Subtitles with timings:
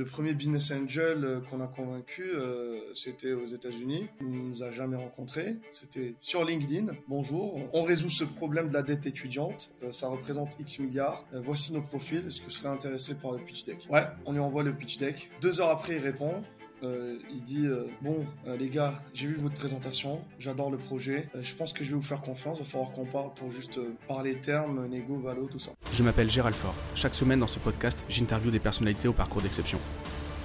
[0.00, 4.06] Le premier business angel euh, qu'on a convaincu, euh, c'était aux États-Unis.
[4.22, 5.56] Il nous a jamais rencontrés.
[5.70, 6.94] C'était sur LinkedIn.
[7.06, 9.74] Bonjour, on résout ce problème de la dette étudiante.
[9.82, 11.26] Euh, ça représente X milliards.
[11.34, 12.26] voici nos profils.
[12.26, 13.86] Est-ce que vous serez intéressé par le pitch deck?
[13.90, 15.30] Ouais, on lui envoie le pitch deck.
[15.42, 16.44] Deux heures après, il répond.
[16.82, 21.28] Euh, il dit euh, Bon, euh, les gars, j'ai vu votre présentation, j'adore le projet,
[21.40, 23.78] je pense que je vais vous faire confiance, il va falloir qu'on parle pour juste
[24.08, 25.72] parler termes, négo, valo, tout ça.
[25.92, 26.74] Je m'appelle Gérald Fort.
[26.94, 29.78] Chaque semaine dans ce podcast, j'interviewe des personnalités au parcours d'exception.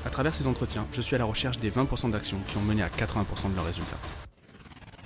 [0.06, 2.84] À travers ces entretiens, je suis à la recherche des 20% d'actions qui ont mené
[2.84, 3.98] à 80% de leurs résultats.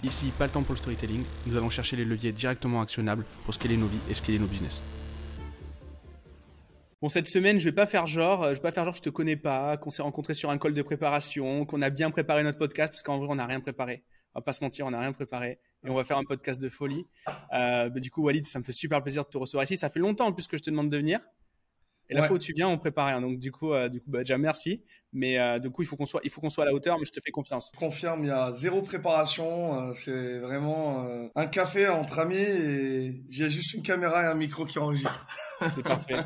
[0.03, 3.53] Ici, pas le temps pour le storytelling, nous allons chercher les leviers directement actionnables pour
[3.53, 4.81] scaler nos vies et scaler nos business.
[7.01, 9.01] Bon, cette semaine, je vais pas faire genre, euh, je vais pas faire genre je
[9.01, 12.43] te connais pas, qu'on s'est rencontré sur un call de préparation, qu'on a bien préparé
[12.43, 14.03] notre podcast, parce qu'en vrai, on n'a rien préparé.
[14.35, 15.59] On va pas se mentir, on n'a rien préparé.
[15.85, 17.05] Et on va faire un podcast de folie.
[17.53, 19.77] Euh, bah, du coup, Walid, ça me fait super plaisir de te recevoir ici.
[19.77, 21.21] Ça fait longtemps en plus que je te demande de venir.
[22.09, 23.21] Et la fois où tu viens, on prépare rien.
[23.21, 24.81] Donc du coup, euh, du coup, bah, déjà merci.
[25.11, 26.97] Mais euh, du coup, il faut qu'on soit, il faut qu'on soit à la hauteur.
[26.99, 27.71] Mais je te fais confiance.
[27.73, 29.89] Je confirme, il y a zéro préparation.
[29.89, 34.65] Euh, c'est vraiment un café entre amis et j'ai juste une caméra et un micro
[34.65, 35.27] qui enregistre.
[35.75, 36.17] c'est parfait.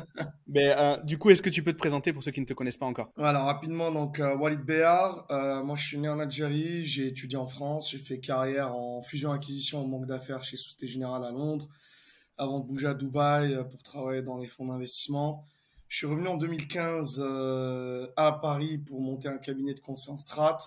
[0.46, 2.76] Mais du coup, est-ce que tu peux te présenter pour ceux qui ne te connaissent
[2.76, 3.10] pas encore?
[3.16, 3.90] Voilà, rapidement.
[3.90, 5.26] Donc Walid Béar.
[5.64, 6.84] moi, je suis né en Algérie.
[6.84, 7.90] J'ai étudié en France.
[7.90, 11.68] J'ai fait carrière en fusion acquisition en banque d'affaires chez Société Générale à Londres
[12.36, 15.46] avant de bouger à Dubaï pour travailler dans les fonds d'investissement.
[15.88, 20.18] Je suis revenu en 2015 euh, à Paris pour monter un cabinet de conseil en
[20.18, 20.58] strat.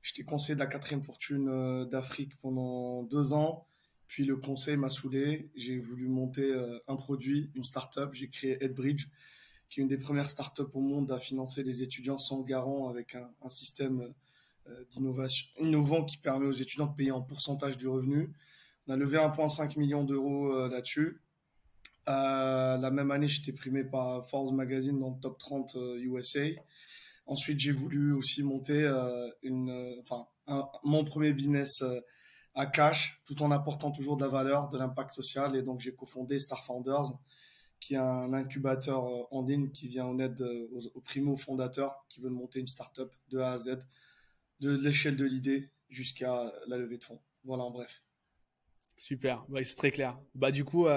[0.00, 3.66] J'étais conseiller de la quatrième fortune euh, d'Afrique pendant deux ans.
[4.06, 5.50] Puis le conseil m'a saoulé.
[5.54, 8.10] J'ai voulu monter euh, un produit, une start-up.
[8.14, 9.08] J'ai créé Edbridge,
[9.68, 13.14] qui est une des premières start-up au monde à financer les étudiants sans garant avec
[13.14, 14.12] un, un système
[14.92, 18.32] d'innovation innovant qui permet aux étudiants de payer en pourcentage du revenu.
[18.86, 21.20] On a levé 1,5 million d'euros là-dessus.
[22.08, 26.40] Euh, la même année, j'étais primé par Forbes Magazine dans le top 30 USA.
[26.40, 26.54] Euh,
[27.26, 30.26] Ensuite, j'ai voulu aussi monter euh, une, enfin,
[30.82, 31.84] mon premier business
[32.54, 35.54] à cash, tout en apportant toujours de la valeur, de l'impact social.
[35.54, 37.12] Et donc, j'ai cofondé Star Founders,
[37.78, 42.32] qui est un incubateur en ligne qui vient en aide aux, primo fondateurs qui veulent
[42.32, 43.78] monter une startup de A à Z,
[44.58, 47.20] de l'échelle de l'idée jusqu'à la levée de fonds.
[47.44, 48.02] Voilà en bref.
[48.96, 50.18] Super, c'est très clair.
[50.34, 50.88] Bah du coup,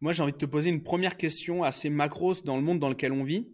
[0.00, 2.88] moi, j'ai envie de te poser une première question assez macro dans le monde dans
[2.88, 3.48] lequel on vit.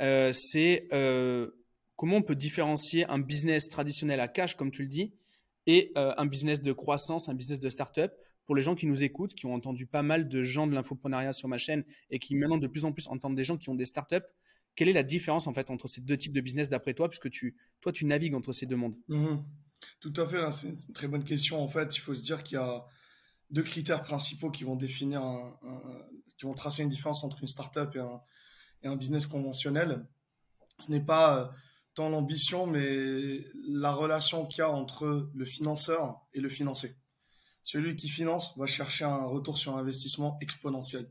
[0.00, 1.50] Euh, c'est euh,
[1.96, 5.14] comment on peut différencier un business traditionnel à cash, comme tu le dis,
[5.66, 8.12] et euh, un business de croissance, un business de start-up?
[8.46, 11.32] Pour les gens qui nous écoutent, qui ont entendu pas mal de gens de l'infoprenariat
[11.32, 13.74] sur ma chaîne et qui maintenant de plus en plus entendent des gens qui ont
[13.74, 14.16] des startups.
[14.74, 17.30] Quelle est la différence en fait entre ces deux types de business d'après toi, puisque
[17.80, 19.36] toi, tu navigues entre ces deux mondes mmh
[20.00, 21.58] Tout à fait, c'est une très bonne question.
[21.62, 22.84] En fait, il faut se dire qu'il y a
[23.54, 25.22] deux critères principaux qui vont définir,
[26.36, 28.20] qui vont tracer une différence entre une startup et un,
[28.82, 30.06] et un business conventionnel.
[30.80, 31.46] Ce n'est pas euh,
[31.94, 36.96] tant l'ambition, mais la relation qu'il y a entre le financeur et le financé.
[37.62, 41.08] Celui qui finance va chercher un retour sur investissement exponentiel.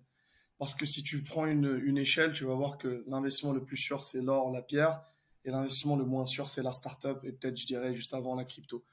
[0.59, 3.77] Parce que si tu prends une, une échelle, tu vas voir que l'investissement le plus
[3.77, 5.01] sûr, c'est l'or, la pierre,
[5.45, 8.45] et l'investissement le moins sûr, c'est la startup, et peut-être, je dirais, juste avant la
[8.45, 8.85] crypto.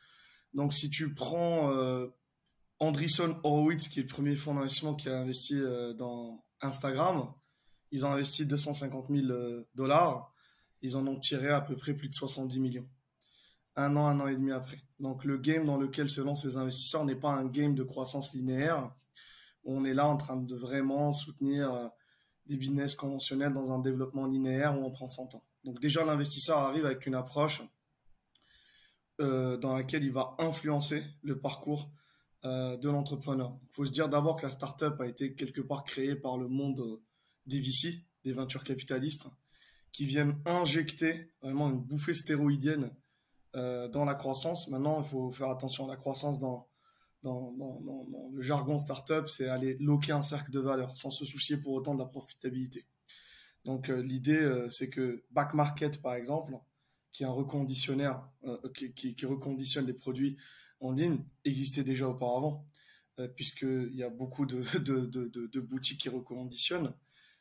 [0.55, 2.09] Donc, si tu prends euh,
[2.81, 7.31] Andreessen Horowitz, qui est le premier fonds d'investissement qui a investi euh, dans Instagram,
[7.91, 10.33] ils ont investi 250 000 euh, dollars.
[10.81, 12.89] Ils en ont tiré à peu près plus de 70 millions.
[13.77, 14.83] Un an, un an et demi après.
[14.99, 18.33] Donc le game dans lequel se lancent les investisseurs n'est pas un game de croissance
[18.33, 18.91] linéaire.
[19.63, 21.87] On est là en train de vraiment soutenir euh,
[22.47, 25.45] des business conventionnels dans un développement linéaire où on prend 100 ans.
[25.65, 27.63] Donc déjà, l'investisseur arrive avec une approche
[29.19, 31.91] dans laquelle il va influencer le parcours
[32.47, 33.59] euh, de l'entrepreneur.
[33.65, 36.49] Il faut se dire d'abord que la startup a été quelque part créée par le
[36.49, 37.03] monde euh,
[37.45, 39.27] des VC, des ventures capitalistes,
[39.93, 42.93] qui viennent injecter vraiment une bouffée stéroïdienne
[43.57, 44.69] euh, dans la croissance.
[44.69, 46.67] Maintenant, il faut faire attention à la croissance dans,
[47.23, 51.93] le jargon startup, c'est aller loquer un cercle de valeur sans se soucier pour autant
[51.95, 52.87] de la profitabilité.
[53.67, 56.55] Donc l'idée, c'est que Back Market, par exemple,
[57.13, 58.27] qui est un reconditionnaire,
[58.75, 60.39] qui, qui, reconditionne les produits
[60.81, 62.67] en ligne existait déjà auparavant,
[63.19, 64.61] euh, puisqu'il y a beaucoup de,
[65.61, 66.93] boutiques qui reconditionnent.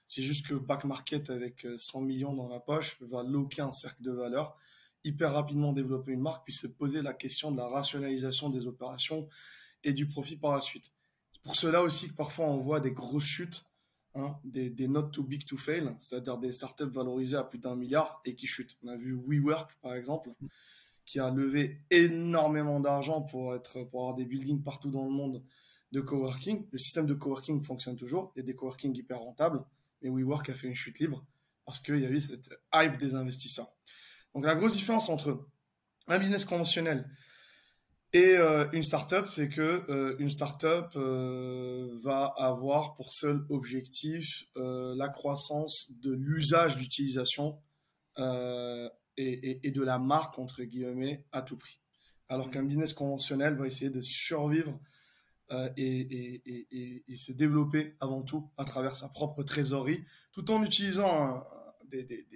[0.07, 3.71] C'est juste que Back Market, avec 100 euh, millions dans la poche, va loquer un
[3.71, 4.56] cercle de valeur,
[5.03, 9.27] hyper rapidement développer une marque, puis se poser la question de la rationalisation des opérations
[9.83, 10.91] et du profit par la suite.
[11.31, 13.65] C'est pour cela aussi que parfois on voit des grosses chutes,
[14.15, 17.75] hein, des, des not too big to fail, c'est-à-dire des startups valorisées à plus d'un
[17.75, 18.77] milliard et qui chutent.
[18.83, 20.31] On a vu WeWork, par exemple,
[21.09, 25.44] qui a levé énormément d'argent pour, être, pour avoir des buildings partout dans le monde
[25.91, 26.67] de coworking.
[26.71, 28.31] Le système de coworking fonctionne toujours.
[28.35, 29.65] Il y a des coworking hyper rentables.
[30.03, 31.25] Mais WeWork a fait une chute libre
[31.65, 33.73] parce qu'il y a eu cette hype des investisseurs.
[34.35, 35.47] Donc la grosse différence entre
[36.07, 37.09] un business conventionnel
[38.13, 44.45] et euh, une startup, c'est que euh, une startup euh, va avoir pour seul objectif
[44.55, 47.59] la croissance de l'usage d'utilisation
[49.19, 51.80] et, et, de la marque entre guillemets à tout prix.
[52.30, 54.80] Alors qu'un business conventionnel va essayer de survivre
[55.77, 56.42] et,
[57.07, 61.44] et, se développer avant tout à travers sa propre trésorerie, tout en utilisant
[61.89, 62.27] des, des,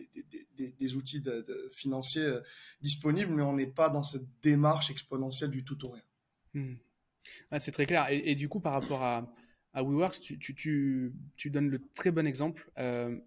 [0.55, 2.41] des, des, outils de, financiers euh,
[2.81, 6.03] disponibles, mais on n'est pas dans cette démarche exponentielle du tout ou rien.
[6.53, 6.75] Hmm.
[7.59, 8.07] c'est très clair.
[8.09, 9.31] Et, du coup, par rapport à,
[9.73, 12.71] à WeWorks, tu, tu, tu, tu, donnes le très bon exemple.
[12.77, 13.17] Euh,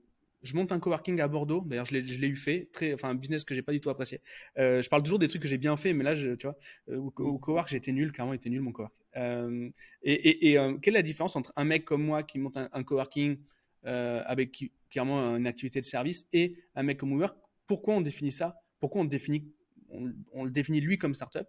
[0.43, 1.63] je monte un coworking à Bordeaux.
[1.67, 2.69] D'ailleurs, je l'ai eu fait.
[2.73, 4.21] Très, enfin, un business que j'ai pas du tout apprécié.
[4.59, 6.57] Euh, je parle toujours des trucs que j'ai bien fait, mais là, tu vois,
[6.89, 8.13] au, au cowork, j'étais nul.
[8.13, 8.95] Clairement, était nul mon cowork.
[9.17, 13.39] et, et, quelle est la différence entre un mec comme moi qui monte un, coworking
[13.85, 17.29] avec clairement une activité de service, et un mec comme Uber.
[17.67, 18.63] Pourquoi on définit ça?
[18.81, 19.53] Pourquoi on, définit,
[19.91, 21.47] on, le définit lui comme startup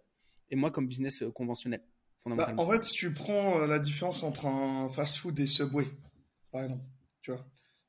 [0.50, 1.82] et moi comme business euh, conventionnel
[2.26, 5.86] bah, En fait, si tu prends euh, la différence entre un fast-food et Subway,
[6.50, 6.84] par exemple,
[7.22, 7.46] tu vois,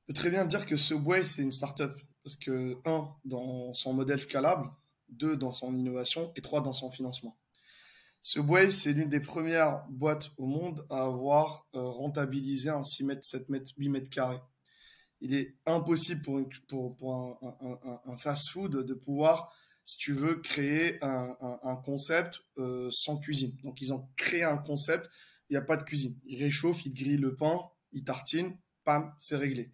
[0.10, 1.94] je peux très bien dire que Subway, c'est une startup.
[2.24, 4.68] Parce que, un, dans son modèle scalable,
[5.08, 7.38] deux, dans son innovation, et trois, dans son financement.
[8.24, 13.24] Subway, c'est l'une des premières boîtes au monde à avoir euh, rentabilisé un 6 mètres,
[13.24, 14.42] 7 mètres, 8 mètres carrés
[15.22, 16.22] il est impossible
[16.68, 17.40] pour, pour,
[18.06, 19.54] un, fast-food de pouvoir,
[19.86, 23.56] si tu veux, créer un, concept euh, sans cuisine.
[23.64, 25.10] Donc, ils ont créé un concept,
[25.50, 26.18] il n'y a pas de cuisine.
[26.26, 27.60] Ils réchauffent, ils grillent le pain,
[27.92, 29.72] ils tartinent, pam, c'est réglé.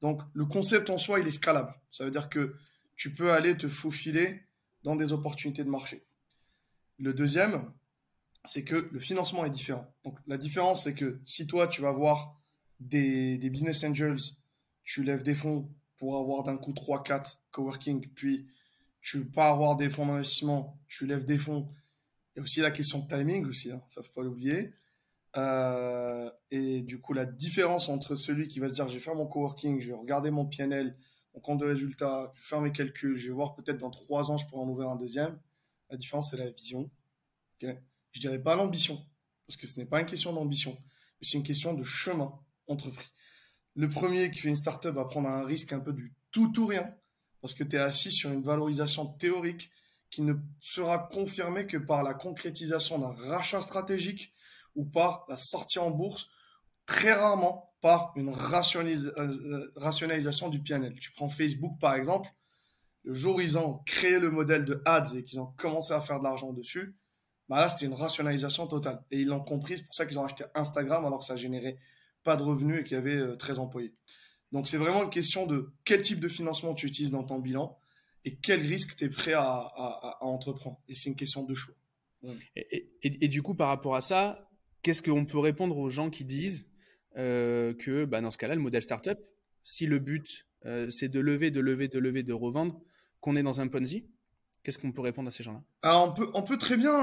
[0.00, 1.74] Donc, le concept en soi, il est scalable.
[1.90, 2.56] Ça veut dire que
[2.96, 4.42] tu peux aller te faufiler
[4.82, 6.04] dans des opportunités de marché.
[6.98, 7.72] Le deuxième,
[8.44, 9.92] c'est que le financement est différent.
[10.04, 12.40] Donc, la différence, c'est que si toi, tu vas voir
[12.80, 14.20] des, business angels
[14.84, 18.46] tu lèves des fonds pour avoir d'un coup 3-4 coworking, puis
[19.00, 21.68] tu pas avoir des fonds d'investissement, tu lèves des fonds.
[22.34, 24.72] Il y a aussi la question de timing aussi, hein, ça faut pas l'oublier.
[25.36, 29.14] Euh, et du coup, la différence entre celui qui va se dire, je vais faire
[29.14, 30.96] mon coworking, je vais regarder mon PNL,
[31.34, 34.30] mon compte de résultat, je vais faire mes calculs, je vais voir peut-être dans trois
[34.30, 35.38] ans, je pourrais en ouvrir un deuxième.
[35.90, 36.90] La différence, c'est la vision.
[37.56, 37.78] Okay
[38.16, 38.98] je dirais pas l'ambition,
[39.46, 40.72] parce que ce n'est pas une question d'ambition,
[41.20, 42.32] mais c'est une question de chemin
[42.66, 43.10] entrepris.
[43.74, 46.66] Le premier qui fait une startup va prendre un risque un peu du tout ou
[46.66, 46.94] rien,
[47.42, 49.70] parce que tu es assis sur une valorisation théorique
[50.08, 54.32] qui ne sera confirmée que par la concrétisation d'un rachat stratégique
[54.76, 56.28] ou par la sortie en bourse,
[56.86, 60.94] très rarement par une euh, rationalisation du PNL.
[61.00, 62.28] Tu prends Facebook par exemple,
[63.02, 66.00] le jour où ils ont créé le modèle de ads et qu'ils ont commencé à
[66.00, 66.96] faire de l'argent dessus,
[67.48, 69.02] bah là c'était une rationalisation totale.
[69.10, 71.78] Et ils l'ont compris, c'est pour ça qu'ils ont acheté Instagram alors que ça générait
[72.22, 73.94] pas de revenus et qui avait 13 euh, employés.
[74.52, 77.78] Donc c'est vraiment une question de quel type de financement tu utilises dans ton bilan
[78.24, 80.80] et quel risque tu es prêt à, entreprendre.
[80.88, 81.74] Et c'est une question de choix.
[82.56, 84.45] Et, du coup, par rapport à ça,
[84.86, 86.68] qu'est-ce qu'on peut répondre aux gens qui disent
[87.16, 89.18] euh, que bah, dans ce cas-là, le modèle startup,
[89.64, 92.80] si le but euh, c'est de lever, de lever, de lever, de revendre,
[93.20, 94.06] qu'on est dans un Ponzi,
[94.62, 95.64] qu'est-ce qu'on peut répondre à ces gens-là?
[95.82, 96.94] On peut, très bien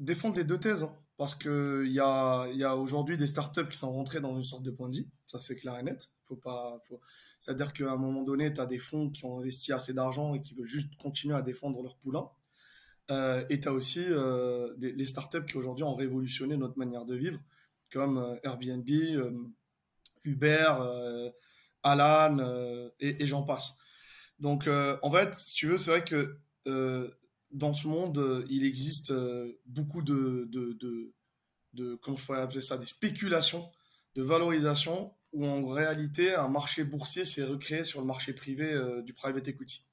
[0.00, 0.82] défendre les deux thèses.
[0.82, 4.42] Hein parce qu'il y a, y a aujourd'hui des startups qui sont rentrées dans une
[4.42, 4.90] sorte de point
[5.26, 6.08] ça c'est clair et net.
[6.24, 6.98] Faut pas, faut...
[7.38, 10.40] C'est-à-dire qu'à un moment donné, tu as des fonds qui ont investi assez d'argent et
[10.40, 12.30] qui veulent juste continuer à défendre leur poulain.
[13.10, 17.16] Euh, et tu as aussi euh, les startups qui aujourd'hui ont révolutionné notre manière de
[17.16, 17.40] vivre,
[17.92, 18.88] comme euh, Airbnb,
[20.22, 20.74] Uber,
[21.82, 23.76] Alan, et, j'en passe.
[24.38, 26.38] Donc en fait, si tu veux, c'est vrai que
[27.50, 29.12] dans ce monde, il existe
[29.66, 30.48] beaucoup de,
[31.72, 33.70] de, comment je pourrais appeler ça, des spéculations
[34.14, 39.14] de valorisation où en réalité, un marché boursier s'est recréé sur le marché privé du
[39.14, 39.84] private equity.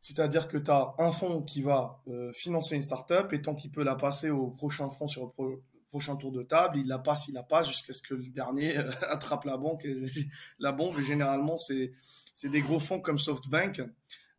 [0.00, 2.02] C'est-à-dire que tu as un fonds qui va
[2.32, 6.16] financer une startup et tant qu'il peut la passer au prochain fonds sur le prochain
[6.16, 8.76] tour de table, il la passe, il la passe jusqu'à ce que le dernier
[9.10, 9.84] attrape la banque.
[9.84, 9.96] Et,
[10.58, 11.92] la bombe, et généralement, c'est
[12.42, 13.82] des gros fonds comme SoftBank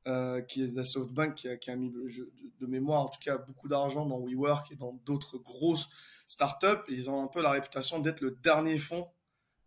[0.08, 3.38] euh, qui est la SoftBank qui a, qui a mis de, mémoire en tout cas
[3.38, 5.90] beaucoup d'argent dans WeWork et dans d'autres grosses
[6.28, 6.84] startups.
[6.88, 9.08] Et ils ont un peu la réputation d'être le dernier fonds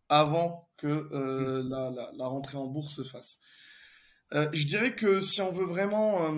[0.09, 1.69] avant que euh, mm.
[1.69, 3.41] la, la, rentrée en bourse se fasse.
[4.35, 6.33] Euh, je dirais que si on veut vraiment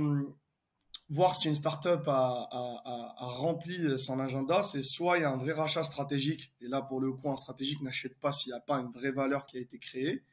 [1.08, 5.52] voir si une startup a, rempli son agenda, c'est soit il y a un vrai
[5.52, 8.76] rachat stratégique, et là pour le coup un stratégique n'achète pas s'il n'y a pas
[8.76, 10.24] une vraie valeur qui a été créée.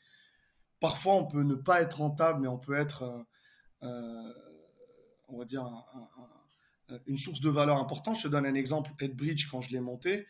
[0.80, 3.25] Parfois on peut ne pas être rentable, mais on peut être
[3.84, 4.34] euh,
[5.32, 5.65] on va dire,
[7.08, 8.18] une source de valeur importante.
[8.18, 10.27] Je te donne un exemple, Headbridge, quand je l'ai monté,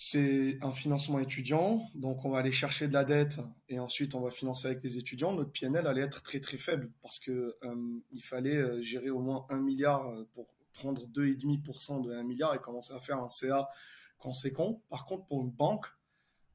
[0.00, 4.20] c'est un financement étudiant, donc on va aller chercher de la dette et ensuite on
[4.20, 5.32] va financer avec les étudiants.
[5.32, 9.18] Notre PNL allait être très très faible parce que euh, il fallait euh, gérer au
[9.18, 13.28] moins un milliard euh, pour prendre 2,5% de 1 milliard et commencer à faire un
[13.28, 13.68] CA
[14.18, 14.80] conséquent.
[14.88, 15.86] Par contre, pour une banque,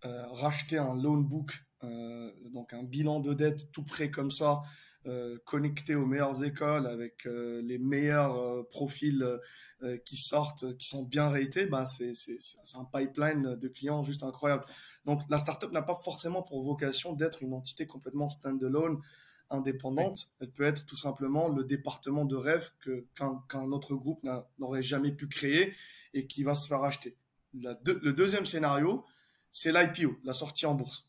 [0.04, 4.93] racheter un loan book, donc un bilan de dette tout près comme ça, euh,
[5.46, 9.40] connecté aux meilleures écoles avec euh, les meilleurs euh, profils
[10.06, 12.38] qui sortent, qui sont bien ratés, ben c'est
[12.76, 14.64] un pipeline de clients juste incroyable.
[15.06, 19.02] Donc la startup n'a pas forcément pour vocation d'être une entité complètement standalone,
[19.50, 20.30] indépendante.
[20.40, 22.72] Elle peut être tout simplement le département de rêve
[23.14, 24.26] qu'un autre groupe
[24.58, 25.74] n'aurait jamais pu créer
[26.14, 27.18] et qui va se faire acheter.
[27.54, 29.06] le deuxième scénario,
[29.52, 31.08] c'est l'IPO, la sortie en bourse.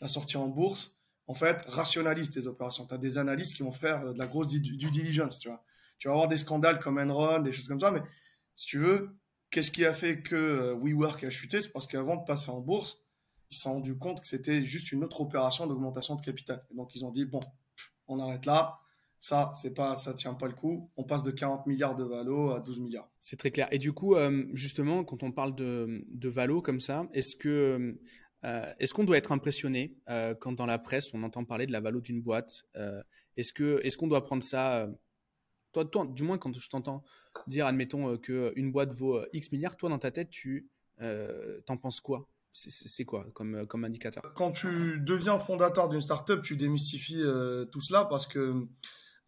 [0.00, 0.95] La sortie en bourse,
[1.28, 2.86] en fait, rationalise tes opérations.
[2.86, 5.38] Tu as des analystes qui vont faire euh, de la grosse due diligence.
[5.38, 5.60] Tu vas
[6.06, 8.02] avoir des scandales comme Enron, des choses comme ça, mais
[8.54, 9.16] si tu veux,
[9.50, 11.60] qu'est-ce qui a fait que euh, WeWork a chuté?
[11.60, 13.02] C'est parce qu'avant de passer en bourse,
[13.50, 16.64] ils se sont rendus compte que c'était juste une autre opération d'augmentation de capital.
[16.70, 17.40] Et donc, ils ont dit, bon,
[18.08, 18.78] on arrête là.
[19.18, 20.90] Ça, c'est pas, ça tient pas le coup.
[20.96, 23.10] On passe de 40 milliards de valo à 12 milliards.
[23.18, 23.66] C'est très clair.
[23.72, 27.98] Et du coup, euh, justement, quand on parle de, de valo comme ça, est-ce que
[28.44, 31.72] euh, est-ce qu'on doit être impressionné euh, quand dans la presse on entend parler de
[31.72, 33.02] la valeur d'une boîte euh,
[33.36, 34.88] Est-ce que est-ce qu'on doit prendre ça
[35.72, 37.04] toi, du moins quand je t'entends
[37.48, 42.28] dire, admettons qu'une boîte vaut X milliards, toi dans ta tête, tu t'en penses quoi?
[42.52, 44.22] C'est quoi comme, comme indicateur?
[44.34, 47.22] Quand tu deviens fondateur d'une startup, tu démystifies
[47.70, 48.66] tout cela parce que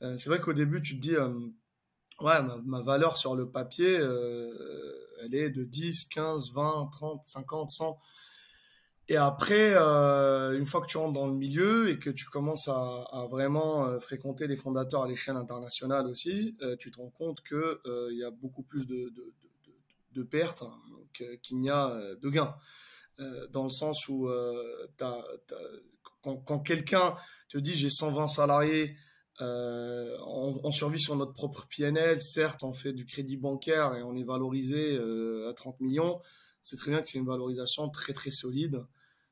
[0.01, 5.35] c'est vrai qu'au début, tu te dis, ouais, ma, ma, valeur sur le papier, elle
[5.35, 7.99] est de 10, 15, 20, 30, 50, 100.
[9.11, 12.69] Et après, euh, une fois que tu rentres dans le milieu et que tu commences
[12.69, 17.43] à, vraiment euh, fréquenter les fondateurs à l'échelle internationale aussi, euh, tu te rends compte
[17.43, 17.79] qu'il
[18.11, 19.11] il y a beaucoup plus de,
[20.31, 20.65] pertes
[21.15, 22.55] qu'il n'y a de gains.
[23.51, 24.29] dans le sens où
[26.21, 27.17] quand, quelqu'un
[27.49, 28.97] te dit j'ai 120 salariés,
[29.41, 34.17] on, on, survit sur notre propre PNL, certes on fait du crédit bancaire et on
[34.17, 34.99] est valorisé
[35.49, 36.21] à 30 millions,
[36.63, 38.85] c'est très bien que c'est une valorisation très très solide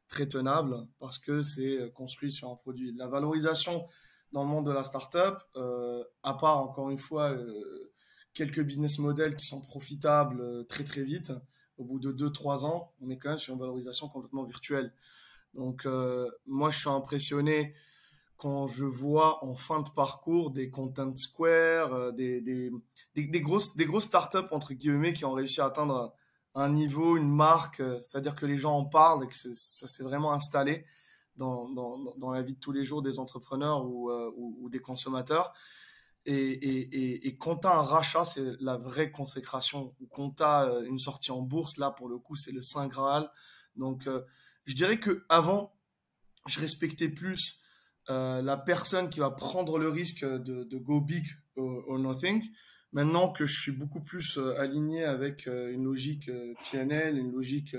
[0.09, 2.93] très tenable parce que c'est euh, construit sur un produit.
[2.97, 3.87] La valorisation
[4.33, 7.93] dans le monde de la startup, euh, à part encore une fois euh,
[8.35, 11.33] quelques business models qui sont profitables euh, très très vite,
[11.79, 14.93] au bout de 2-3 ans, on est quand même sur une valorisation complètement virtuelle.
[15.55, 15.87] Donc
[16.47, 17.75] moi je suis impressionné
[18.37, 22.43] quand je vois en fin de parcours des Content Square, des,
[23.41, 26.15] grosses, des grosses startups entre guillemets qui ont réussi à atteindre
[26.57, 30.03] un niveau, une marque, euh, c'est-à-dire que les gens en parlent et que ça s'est
[30.03, 30.87] vraiment installé
[31.37, 31.69] dans,
[32.33, 34.33] la vie de tous les jours des entrepreneurs ou, euh,
[34.71, 35.53] des consommateurs.
[36.25, 39.95] Et, et, as un rachat, c'est la vraie consécration.
[40.01, 43.31] Ou quand euh, une sortie en bourse, là, pour le coup, c'est le Saint Graal.
[43.77, 44.09] Donc,
[44.65, 45.75] je dirais que avant,
[46.47, 47.61] je respectais plus
[48.09, 52.43] la personne qui va prendre le risque de go big or nothing
[52.97, 57.31] Maintenant que je suis beaucoup plus euh, aligné avec euh, une logique euh, PNL, une
[57.31, 57.77] logique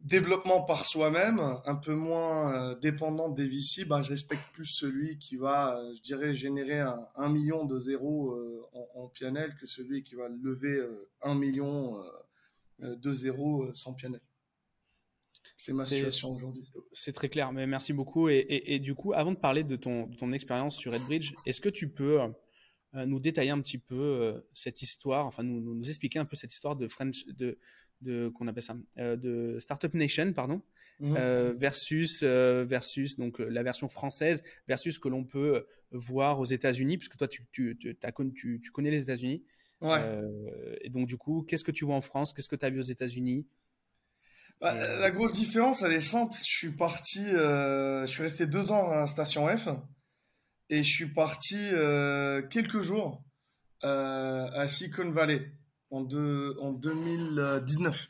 [0.00, 5.36] développement par soi-même, un peu moins dépendant des VC, ben, je respecte plus celui qui
[5.36, 8.38] va, je dirais, générer un, million de zéros
[8.74, 10.86] en, en, PNL que celui qui va lever
[11.22, 12.04] un million
[12.80, 14.20] de zéros sans PNL.
[15.56, 16.68] C'est ma situation aujourd'hui.
[16.92, 18.28] C'est très clair, mais merci beaucoup.
[18.28, 21.62] Et, et, du coup, avant de parler de ton, de ton expérience sur Redbridge, est-ce
[21.62, 22.20] que tu peux
[23.06, 26.52] nous détailler un petit peu euh, cette histoire, enfin nous, nous, expliquer un peu cette
[26.52, 27.58] histoire de French, de,
[28.02, 30.62] de qu'on appelle ça, euh, de Startup Nation, pardon,
[31.00, 31.16] mhm.
[31.56, 37.16] versus versus donc la version française versus ce que l'on peut voir aux États-Unis, puisque
[37.16, 37.96] toi tu tu, tu,
[38.34, 39.44] tu, tu connais les États-Unis.
[39.80, 40.00] Ouais.
[40.80, 42.32] et donc du coup, qu'est-ce que tu vois en France?
[42.32, 43.46] Qu'est-ce que tu as vu aux États-Unis?
[44.60, 46.38] Bah, La grosse différence, elle est simple.
[46.38, 49.68] Je suis parti, je suis resté deux ans à Station F.
[50.70, 53.22] Et je suis parti euh, quelques jours
[53.84, 55.52] euh, à Silicon Valley
[55.90, 58.08] en, en 2019.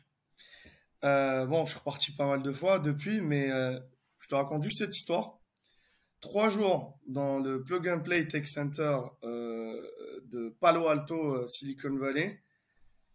[1.03, 4.77] Euh, bon, je suis reparti pas mal de fois depuis, mais je te raconte juste
[4.77, 5.39] cette histoire.
[6.21, 12.41] Trois jours dans le Plug and Play Tech Center de Palo Alto, Silicon Valley.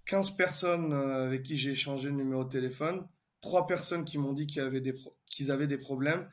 [0.04, 3.08] 15 personnes avec qui j'ai échangé le numéro de téléphone.
[3.40, 6.28] Trois personnes qui m'ont dit qu'ils avaient des problèmes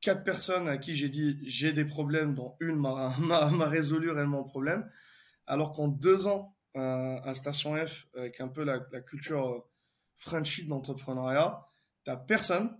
[0.00, 4.46] quatre personnes à qui j'ai dit j'ai des problèmes, dont une m'a résolu réellement le
[4.46, 4.90] problème.
[5.46, 9.60] Alors qu'en deux ans euh, à Station F, avec un peu la, culture euh,
[10.16, 11.66] Frenchie d'entrepreneuriat,
[12.04, 12.78] t'as personne,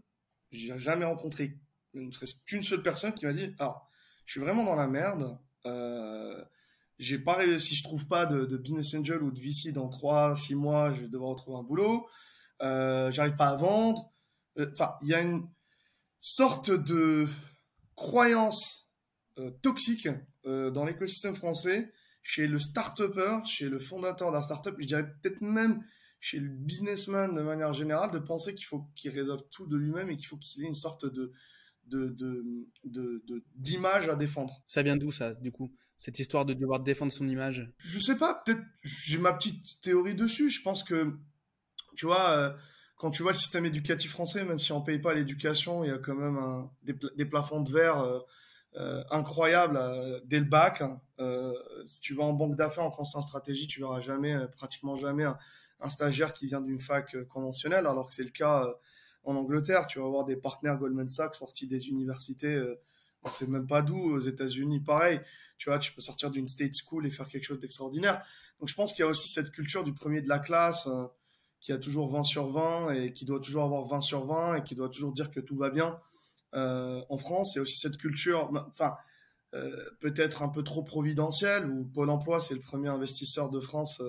[0.50, 1.58] j'ai jamais rencontré
[1.94, 3.90] ne serait qu'une seule personne qui m'a dit alors
[4.24, 5.36] je suis vraiment dans la merde.
[5.66, 6.44] Euh,
[7.00, 10.54] j'ai pas si je trouve pas de, business angel ou de VC dans trois, six
[10.54, 12.06] mois, je vais devoir retrouver un boulot.
[12.60, 14.12] j'arrive pas à vendre.
[14.56, 15.48] Enfin, il y a une
[16.20, 17.26] sorte de
[17.94, 18.90] croyance
[19.62, 20.08] toxique
[20.44, 25.82] dans l'écosystème français chez le start-upper, chez le fondateur d'un start-up, je dirais peut-être même
[26.20, 30.10] chez le businessman de manière générale, de penser qu'il faut qu'il résolve tout de lui-même
[30.10, 31.32] et qu'il faut qu'il ait une sorte de
[33.54, 34.62] d'image à défendre.
[34.66, 37.72] Ça vient d'où ça, du coup Cette histoire de devoir défendre son image?
[37.78, 40.50] Je sais pas, peut-être j'ai ma petite théorie dessus.
[40.50, 41.16] Je pense que,
[41.96, 42.52] tu vois, euh,
[43.00, 45.92] quand tu vois le système éducatif français, même si on paye pas l'éducation, il y
[45.92, 48.20] a quand même des, plafonds de verre euh,
[48.76, 49.80] euh, incroyables
[50.26, 50.82] dès le bac.
[50.82, 51.00] Hein.
[51.86, 55.26] si tu vas en banque d'affaires, en conseil stratégie, tu verras jamais, pratiquement jamais,
[55.80, 58.72] un stagiaire qui vient d'une fac euh, conventionnelle, alors que c'est le cas euh,
[59.24, 59.86] en Angleterre.
[59.86, 62.80] Tu vas avoir des partenaires Goldman Sachs sortis des universités, euh,
[63.22, 65.20] on sait même pas d'où, aux États-Unis, pareil.
[65.58, 68.22] Tu vois, tu peux sortir d'une state school et faire quelque chose d'extraordinaire.
[68.58, 70.88] Donc je pense qu'il y a aussi cette culture du premier de la classe
[71.60, 74.62] qui a toujours 20 sur 20 et qui doit toujours avoir 20 sur 20 et
[74.62, 75.98] qui doit toujours dire que tout va bien.
[76.52, 78.96] en France, il y a aussi cette culture, enfin,
[80.00, 84.02] peut-être un peu trop providentielle, où Pôle emploi, c'est le premier investisseur de France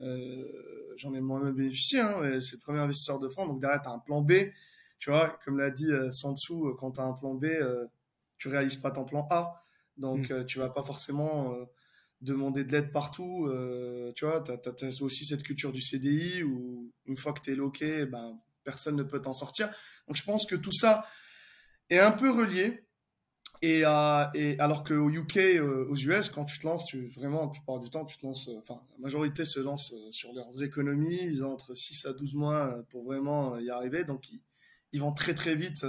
[0.00, 3.88] euh, j'en ai moi-même bénéficié, hein, c'est le premier investisseur de France, donc derrière, tu
[3.88, 4.32] as un plan B.
[4.98, 7.46] Tu vois, comme l'a dit euh, Sansou, euh, quand tu as un plan B,
[8.38, 9.62] tu réalises pas ton plan A.
[9.96, 10.46] Donc, mm.
[10.46, 11.54] tu vas pas forcément
[12.24, 13.48] demander de l'aide partout.
[14.16, 17.54] tu vois, tu as, aussi cette culture du CDI où une fois que tu es
[17.54, 19.68] loqué, ben, personne ne peut t'en sortir.
[20.08, 21.06] Donc, je pense que tout ça
[21.90, 22.80] est un peu relié.
[23.62, 27.48] Et, euh, alors qu'au UK, euh, aux US, quand tu te lances, tu, vraiment, la
[27.48, 30.62] plupart du temps, tu te lances, euh, enfin, la majorité se lance euh, sur leurs
[30.62, 31.20] économies.
[31.22, 34.04] Ils ont entre 6 à 12 mois pour vraiment y arriver.
[34.04, 34.42] Donc, ils,
[34.92, 35.86] ils vont très, très vite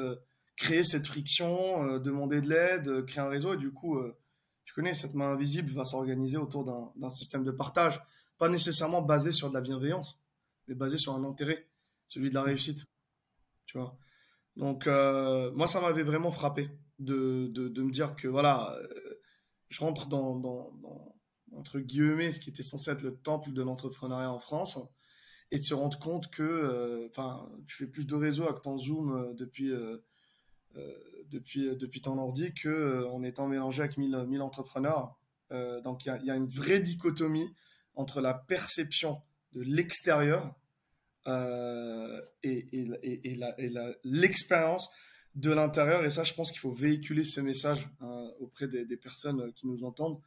[0.55, 3.55] créer cette friction, demander de l'aide, créer un réseau.
[3.55, 3.99] Et du coup,
[4.75, 6.65] connais, cette main invisible va s'organiser autour
[6.95, 8.01] d'un système de partage.
[8.37, 10.19] Pas nécessairement basé sur de la bienveillance,
[10.67, 11.67] mais basé sur un intérêt,
[12.07, 12.85] celui de la réussite.
[13.65, 13.97] Tu vois.
[14.55, 19.21] Donc, moi, ça m'avait vraiment frappé de, de, me dire que voilà, euh,
[19.69, 20.71] je rentre dans, dans,
[21.53, 24.79] entre guillemets, ce qui était censé être le temple de l'entrepreneuriat en France,
[25.51, 28.79] et de se rendre compte que euh, enfin tu fais plus de réseaux avec ton
[28.79, 29.71] Zoom euh, depuis,
[31.29, 35.17] depuis, depuis ton ordi que en étant mélangé avec 1000, 1000 entrepreneurs.
[35.83, 37.47] donc il y, a, une vraie dichotomie
[37.95, 39.21] entre la perception
[39.53, 40.53] de l'extérieur
[41.27, 41.31] et,
[42.43, 44.89] et, et, et l'expérience
[45.35, 46.03] de l'intérieur.
[46.05, 47.87] Et ça, je pense qu'il faut véhiculer ce message
[48.39, 50.19] auprès des, personnes qui nous entendent.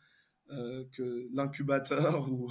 [0.51, 2.51] Euh, que l'incubateur ou,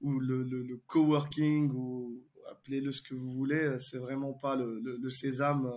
[0.00, 5.10] ou le, le, coworking ou appelez-le ce que vous voulez, c'est vraiment pas le, le,
[5.10, 5.70] sésame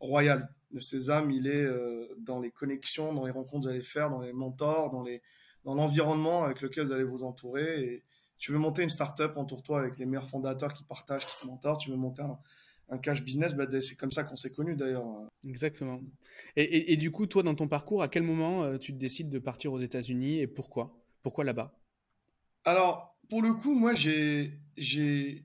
[0.00, 0.48] royal.
[0.72, 4.10] Le sésame, il est euh, dans les connexions, dans les rencontres que vous allez faire,
[4.10, 5.22] dans les mentors, dans les
[5.64, 7.82] dans l'environnement avec lequel vous allez vous entourer.
[7.84, 8.04] Et
[8.38, 11.78] tu veux monter une startup, entoure-toi avec les meilleurs fondateurs qui partagent, qui mentorent.
[11.78, 12.38] Tu veux monter un,
[12.90, 15.04] un cash business, bah, c'est comme ça qu'on s'est connus d'ailleurs.
[15.44, 16.00] Exactement.
[16.56, 19.38] Et, et, du coup, toi, dans ton parcours, à quel moment euh, tu décides de
[19.38, 20.96] partir aux États-Unis et pourquoi?
[21.22, 21.78] Pourquoi là-bas?
[22.64, 25.44] Alors, pour le coup, moi, j'ai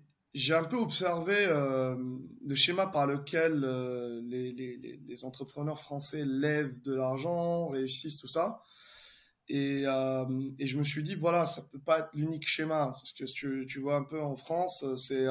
[0.50, 1.96] un peu observé euh,
[2.46, 8.62] le schéma par lequel euh, les, entrepreneurs français lèvent de l'argent, réussissent, tout ça.
[9.48, 12.88] Et, et, je me suis dit, voilà, ça peut pas être l'unique schéma.
[12.88, 15.28] Parce que tu, vois un peu en France, c'est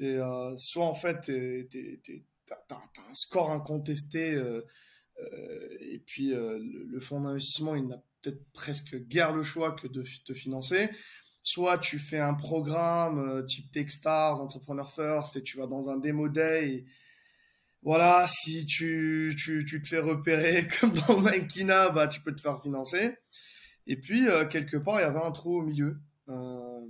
[0.00, 4.62] euh, soit en fait, tu as, un score incontesté euh,
[5.20, 10.02] euh, et puis le, fonds d'investissement, il n'a peut-être presque guère le choix que de
[10.24, 10.90] te financer.
[11.50, 16.28] Soit tu fais un programme type Techstars, Entrepreneur First, et tu vas dans un démo
[16.28, 16.84] day.
[17.82, 22.42] voilà, si tu, tu, tu, te fais repérer comme dans Mankina, bah, tu peux te
[22.42, 23.16] faire financer.
[23.86, 25.96] Et puis, quelque part, il y avait un trou au milieu.
[26.28, 26.80] Euh,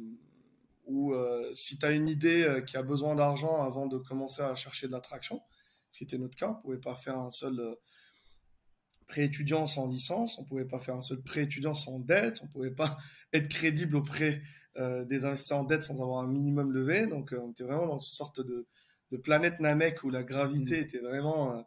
[0.90, 4.54] euh, si tu as une idée euh, qui a besoin d'argent avant de commencer à
[4.54, 5.42] chercher de l'attraction,
[5.90, 7.74] ce qui était notre cas, on pouvait pas faire un seul euh,
[9.08, 12.50] pré-étudiant sans licence, on ne pouvait pas faire un seul pré-étudiant sans dette, on ne
[12.50, 12.96] pouvait pas
[13.32, 14.42] être crédible auprès
[15.06, 17.08] des investisseurs en dette sans avoir un minimum levé.
[17.08, 18.64] Donc on était vraiment dans une sorte de,
[19.10, 20.84] de planète Namek où la gravité mmh.
[20.84, 21.66] était vraiment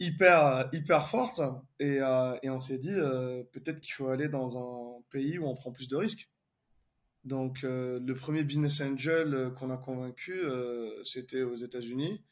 [0.00, 1.40] hyper, hyper forte.
[1.78, 1.98] Et,
[2.42, 2.96] et on s'est dit,
[3.52, 6.28] peut-être qu'il faut aller dans un pays où on prend plus de risques.
[7.28, 12.22] Donc, euh, le premier business angel euh, qu'on a convaincu, euh, c'était aux États-Unis.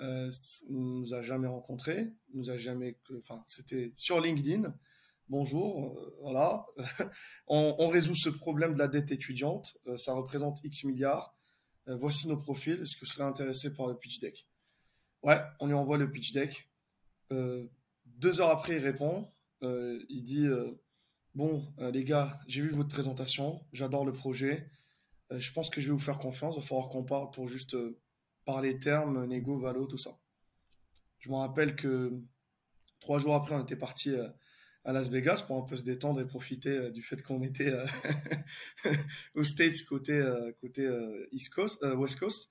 [0.00, 0.30] Euh,
[0.68, 4.74] nous a jamais rencontré, nous a jamais, enfin, c'était sur LinkedIn.
[5.28, 6.66] Bonjour, voilà.
[7.48, 9.78] on, on, résout ce problème de la dette étudiante.
[9.96, 11.36] ça représente X milliards.
[11.86, 12.80] voici nos profils.
[12.80, 14.46] Est-ce que vous serez intéressé par le pitch deck?
[15.22, 16.70] Ouais, on lui envoie le pitch deck.
[17.30, 19.32] deux heures après, il répond.
[19.62, 20.46] il dit
[21.36, 24.70] Bon, euh, les gars, j'ai vu votre présentation, j'adore le projet.
[25.30, 26.54] je pense que je vais vous faire confiance.
[26.56, 27.76] Il va falloir qu'on parle pour juste
[28.46, 30.18] parler termes, négo, valo, tout ça.
[31.18, 32.12] Je me rappelle que
[33.00, 34.14] trois jours après, on était parti
[34.84, 37.74] à Las Vegas pour un peu se détendre et profiter du fait qu'on était
[39.34, 40.24] aux States côté,
[40.60, 40.88] côté
[41.32, 42.50] East Coast, West Coast.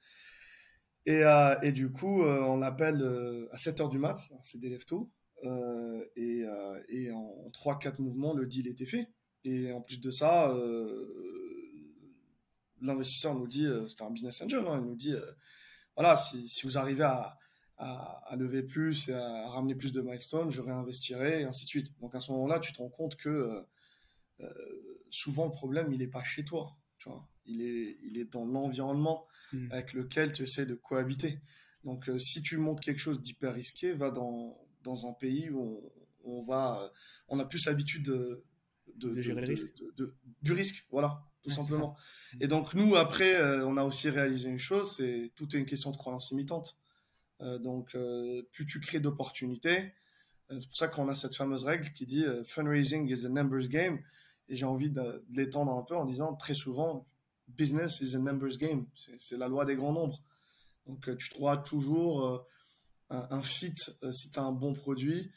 [1.06, 3.02] Et, du coup, on l'appelle
[3.52, 5.10] à 7h du mat, c'est des lève tôt.
[6.18, 6.44] et,
[6.90, 9.08] et en 3-4 mouvements, le deal était fait.
[9.46, 10.54] Et en plus de ça,
[12.82, 15.16] l'investisseur nous dit, c'était un business angel, hein, il nous dit,
[15.96, 17.38] voilà, si, si, vous arrivez à,
[17.78, 22.00] à, lever plus et à ramener plus de milestones, je réinvestirai et ainsi de suite.
[22.00, 23.62] Donc à ce moment-là, tu te rends compte que euh,
[24.42, 27.28] euh, souvent le problème, il n'est pas chez toi, tu vois.
[27.46, 29.72] Il est, il est dans l'environnement hmm.
[29.72, 31.40] avec lequel tu essaies de cohabiter.
[31.84, 35.92] Donc euh, si tu montes quelque chose d'hyper risqué, va dans, dans un pays où
[36.24, 36.92] on, va,
[37.28, 38.44] on a plus l'habitude de,
[38.96, 39.72] de, gérer le risque.
[40.42, 41.96] du risque, voilà, tout simplement.
[42.42, 45.92] Et donc nous, après, on a aussi réalisé une chose, c'est tout est une question
[45.92, 46.76] de croyance imitante.
[47.42, 49.94] Euh, donc, euh, plus tu crées d'opportunités,
[50.52, 53.68] euh, c'est pour ça qu'on a cette fameuse règle qui dit fundraising is a numbers
[53.68, 54.00] game.
[54.48, 57.08] Et j'ai envie de, l'étendre un peu en disant très souvent,
[57.48, 58.86] business is a numbers game.
[59.20, 60.22] C'est la loi des grands nombres.
[60.86, 62.46] Donc tu trouveras toujours
[63.10, 63.74] un, fit
[64.12, 65.32] si tu as un bon produit,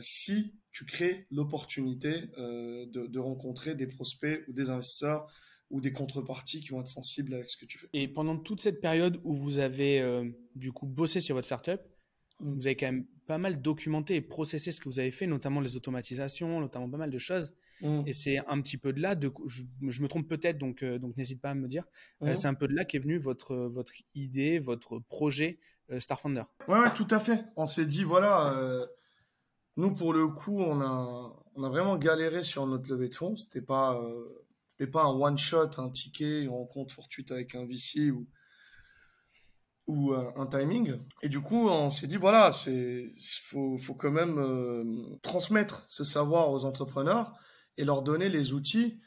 [0.00, 5.28] si tu crées l'opportunité de, de, rencontrer des prospects ou des investisseurs
[5.70, 7.88] ou des contreparties qui vont être sensibles avec ce que tu fais.
[7.92, 11.80] Et pendant toute cette période où vous avez euh, du coup bossé sur votre startup,
[12.40, 12.54] mm.
[12.54, 15.60] vous avez quand même pas mal documenté et processé ce que vous avez fait, notamment
[15.60, 17.54] les automatisations, notamment pas mal de choses.
[17.80, 18.02] Mm.
[18.06, 19.62] Et c'est un petit peu de là, de, je,
[20.02, 21.84] me trompe peut-être, donc, euh, donc n'hésite pas à me dire.
[22.22, 25.58] Euh, c'est un peu de là qu'est venue votre, votre idée, votre projet
[25.98, 26.44] Starfounder.
[26.66, 27.44] Ouais, ouais, tout à fait.
[27.56, 28.86] On s'est dit, voilà,
[29.76, 33.36] nous pour le coup, on a, vraiment galéré sur notre levée de fonds.
[33.36, 34.00] C'était pas
[34.68, 38.26] c'était pas un one shot, un ticket, une rencontre fortuite avec un VC ou
[39.86, 40.94] ou un, timing.
[41.22, 43.12] Et du coup, on s'est dit voilà, c'est
[43.50, 47.32] faut quand même euh, transmettre ce savoir aux entrepreneurs
[47.76, 48.98] et leur donner les outils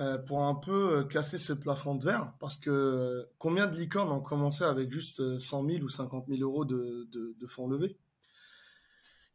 [0.00, 2.32] euh, pour un peu euh, casser ce plafond de verre.
[2.40, 6.64] Parce que combien de licornes ont commencé avec juste 100 000 ou 50 000 euros
[6.64, 7.98] de, de fonds levés?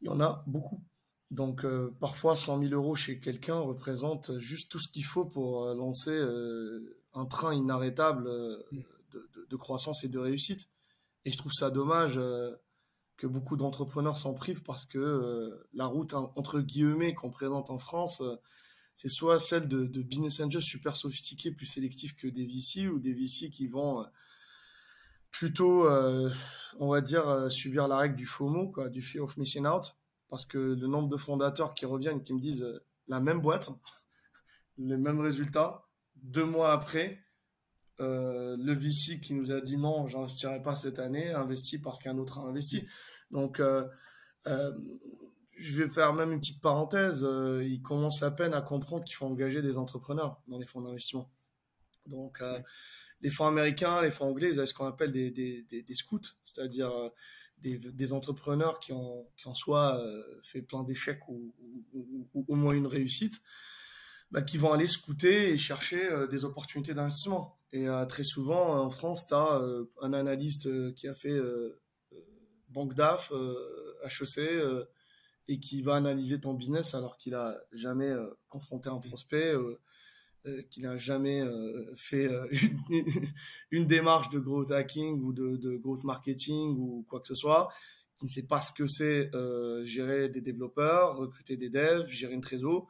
[0.01, 0.83] Il y en a beaucoup.
[1.31, 5.65] Donc euh, parfois 100 000 euros chez quelqu'un représente juste tout ce qu'il faut pour
[5.65, 10.69] euh, lancer euh, un train inarrêtable de, croissance et de réussite.
[11.25, 12.19] Et je trouve ça dommage
[13.17, 18.21] que beaucoup d'entrepreneurs s'en privent parce que la route entre guillemets qu'on présente en France,
[18.95, 23.13] c'est soit celle de, business angels super sophistiqués, plus sélectifs que des VC, ou des
[23.13, 24.05] VC qui vont
[25.37, 25.87] plutôt,
[26.79, 29.95] on va dire, subir la règle du FOMO, quoi, du fear of missing out
[30.29, 33.69] parce que le nombre de fondateurs qui reviennent qui me disent euh, la même boîte,
[34.77, 37.19] les mêmes résultats, deux mois après,
[37.99, 42.17] euh, le VC qui nous a dit non, j'investirai pas cette année, investi parce qu'un
[42.17, 42.85] autre a investi.
[43.31, 43.87] Donc, euh,
[44.45, 47.27] je vais faire même une petite parenthèse.
[47.63, 51.29] ils commencent à peine à comprendre qu'il faut engager des entrepreneurs dans les fonds d'investissement.
[52.05, 52.41] Donc,
[53.21, 56.91] les fonds américains, les fonds anglais, ils ont ce qu'on appelle des, scouts, c'est-à-dire
[57.59, 61.53] des, entrepreneurs qui ont, en soit euh, fait plein d'échecs ou,
[62.47, 63.41] au moins une réussite,
[64.31, 67.59] bah, qui vont aller scouter et chercher euh, des opportunités d'investissement.
[67.71, 69.61] Et euh, très souvent, en France, tu as
[70.01, 71.39] un analyste qui a fait
[72.69, 73.31] Banque DAF,
[74.03, 74.39] HEC,
[75.47, 78.13] et qui va analyser ton business alors qu'il a jamais
[78.49, 79.79] confronté un prospect euh,
[80.69, 82.47] qu'il n'a jamais euh, fait euh,
[83.71, 87.69] une, démarche de growth hacking ou de, growth marketing ou quoi que ce soit,
[88.15, 89.31] qui ne sait pas ce que c'est
[89.85, 92.87] gérer des développeurs, recruter des devs, gérer une trésor.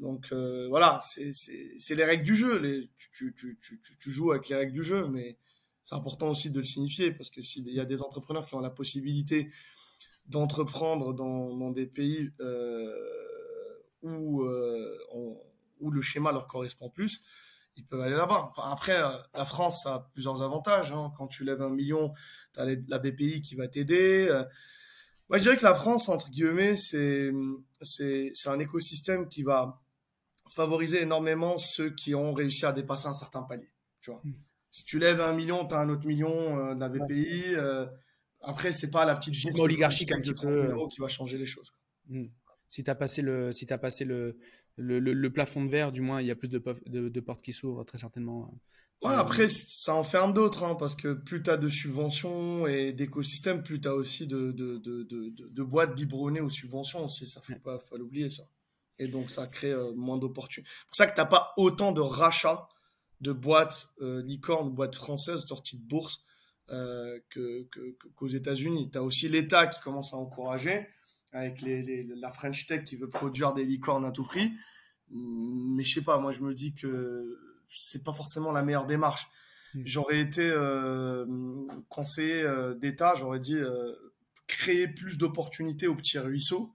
[0.00, 2.88] Donc voilà, c'est les règles du jeu.
[3.12, 5.38] Tu, joues avec les règles du jeu, mais
[5.84, 8.60] c'est important aussi de le signifier parce que s'il y a des entrepreneurs qui ont
[8.60, 9.48] la possibilité
[10.26, 12.32] d'entreprendre dans, dans, des pays
[14.02, 15.36] où on,
[15.80, 17.24] où le schéma leur correspond plus,
[17.76, 18.52] ils peuvent aller là-bas.
[18.56, 20.92] après, euh, la France a plusieurs avantages.
[20.92, 21.12] Hein.
[21.16, 22.12] Quand tu lèves un million,
[22.52, 24.28] tu as la BPI qui va t'aider.
[24.28, 24.44] Euh.
[25.28, 27.32] Moi, je dirais que la France, entre guillemets, c'est,
[28.46, 29.80] un écosystème qui va
[30.50, 33.70] favoriser énormément ceux qui ont réussi à dépasser un certain palier.
[34.00, 34.20] Tu vois.
[34.22, 34.34] Hmm.
[34.70, 37.56] Si tu lèves un million, tu as un autre million euh, de la BPI.
[38.42, 41.72] après, c'est pas la petite oligarchique un petit peu qui va changer les choses.
[42.08, 42.26] Hmm.
[42.68, 44.36] Si tu as passé le, si as passé le,
[44.76, 47.84] le, plafond de verre, du moins, il y a plus de, de, portes qui s'ouvrent,
[47.84, 48.52] très certainement.
[49.02, 53.62] Ouais, après, ça enferme d'autres, hein, parce que plus tu as de subventions et d'écosystèmes,
[53.62, 57.26] plus tu as aussi de, boîtes biberonnées aux subventions aussi.
[57.26, 58.44] Ça faut pas, faut l'oublier, ça.
[58.98, 60.70] Et donc, ça crée euh, moins d'opportunités.
[60.70, 62.68] C'est pour ça que tu n'as pas autant de rachats
[63.20, 66.24] de boîtes euh, licornes, boîtes françaises sorties de bourse
[66.70, 67.68] euh, que,
[68.14, 68.90] qu'aux États-Unis.
[68.90, 70.86] Tu as aussi l'État qui commence à encourager
[71.34, 74.52] avec les, la French Tech qui veut produire des licornes à tout prix.
[75.10, 79.26] Mais je sais pas, moi je me dis que c'est pas forcément la meilleure démarche.
[79.74, 79.82] Hmm.
[79.84, 81.26] J'aurais été euh,
[81.88, 83.92] conseiller euh, d'État, j'aurais dit euh,
[84.46, 86.72] créer plus d'opportunités aux petits ruisseaux.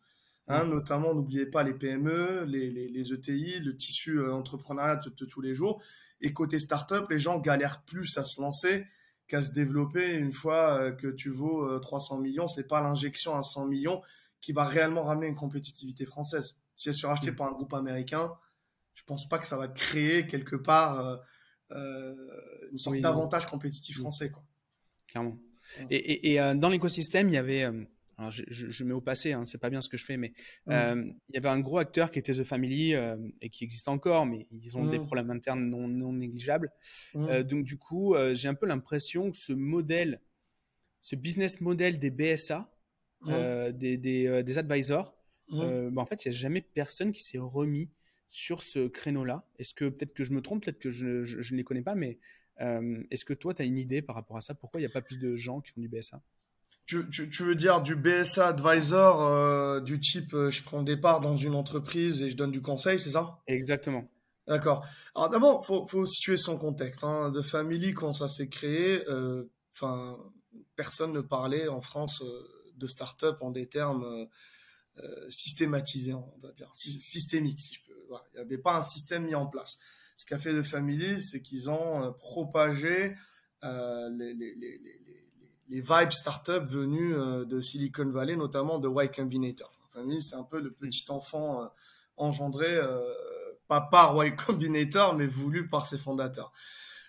[0.48, 0.72] Hein, hmm.
[0.72, 5.42] Notamment, n'oubliez pas les PME, les, les, les ETI, le tissu entrepreneuriat de, de, tous
[5.42, 5.82] les jours.
[6.22, 8.86] Et côté start-up, les gens galèrent plus à se lancer
[9.28, 12.48] qu'à se développer une fois que tu vaux 300 millions.
[12.48, 14.02] C'est pas l'injection à 100 millions
[14.42, 16.60] qui va réellement ramener une compétitivité française.
[16.76, 17.36] Si elle est surachetée mm.
[17.36, 18.32] par un groupe américain,
[18.94, 21.18] je pense pas que ça va créer quelque part euh,
[21.72, 22.16] euh,
[22.72, 24.02] une sorte d'avantage compétitif mm.
[24.02, 24.32] français.
[24.32, 24.44] Quoi.
[25.08, 25.38] Clairement.
[25.90, 27.64] Et, et, euh, dans l'écosystème, il y avait,
[28.18, 30.34] alors je, je, mets au passé, hein, c'est pas bien ce que je fais, mais
[30.66, 31.14] mm.
[31.30, 32.94] il y avait un gros acteur qui était The Family
[33.42, 36.72] et qui existe encore, mais ils ont des problèmes internes non, non négligeables.
[37.14, 40.22] donc du coup, j'ai un peu l'impression que ce modèle,
[41.02, 42.70] ce business model des BSA,
[43.28, 45.14] euh, des, des, euh, des, advisors,
[45.54, 47.90] euh, bah, en fait, il n'y a jamais personne qui s'est remis
[48.30, 49.46] sur ce créneau-là.
[49.58, 51.96] Est-ce que peut-être que je me trompe, peut-être que je, je, ne les connais pas,
[51.96, 52.18] mais
[53.10, 54.54] est-ce que toi, tu as une idée par rapport à ça?
[54.54, 56.22] Pourquoi il n'y a pas plus de gens qui font du BSA
[56.86, 61.38] tu, tu, tu, veux dire du BSA advisor du type je prends des parts dans
[61.38, 63.40] une entreprise et je donne du conseil, c'est ça?
[63.48, 64.10] Exactement.
[64.48, 64.86] D'accord.
[65.16, 67.04] Alors d'abord, faut, faut situer son contexte.
[67.04, 67.30] Hein.
[67.30, 69.04] De Family, quand ça s'est créé,
[69.74, 70.18] enfin,
[70.76, 72.24] personne ne parlait en France
[72.80, 74.26] de start-up en des termes euh,
[74.98, 77.94] euh, systématisés, on va dire, systémiques, si je peux.
[78.34, 79.78] Il n'y avait pas un système mis en place.
[80.18, 83.16] Ce qu'a fait The Family, c'est qu'ils ont euh, propagé
[83.62, 89.70] les, les, vibes start-up venus de Silicon Valley, notamment de Y Combinator.
[89.70, 91.70] The Family, c'est un peu le petit enfant
[92.18, 92.80] engendré,
[93.68, 96.54] pas par Y Combinator, mais voulu par ses fondateurs.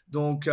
[0.09, 0.49] Donc,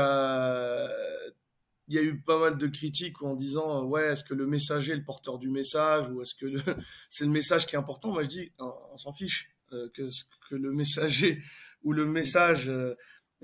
[1.88, 4.92] il y a eu pas mal de critiques en disant ouais est-ce que le messager
[4.92, 6.46] est le porteur du message ou est-ce que
[7.10, 8.12] c'est le message qui est important.
[8.12, 10.08] Moi je dis on, s'en fiche euh, que
[10.50, 11.42] que le messager
[11.84, 12.96] ou le message euh,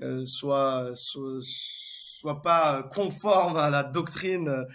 [0.02, 4.66] euh, soit, soit, pas conforme à la doctrine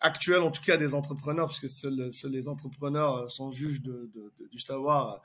[0.00, 4.10] actuelle en tout cas des entrepreneurs parce que seuls, les entrepreneurs sont juges de,
[4.50, 5.22] du savoir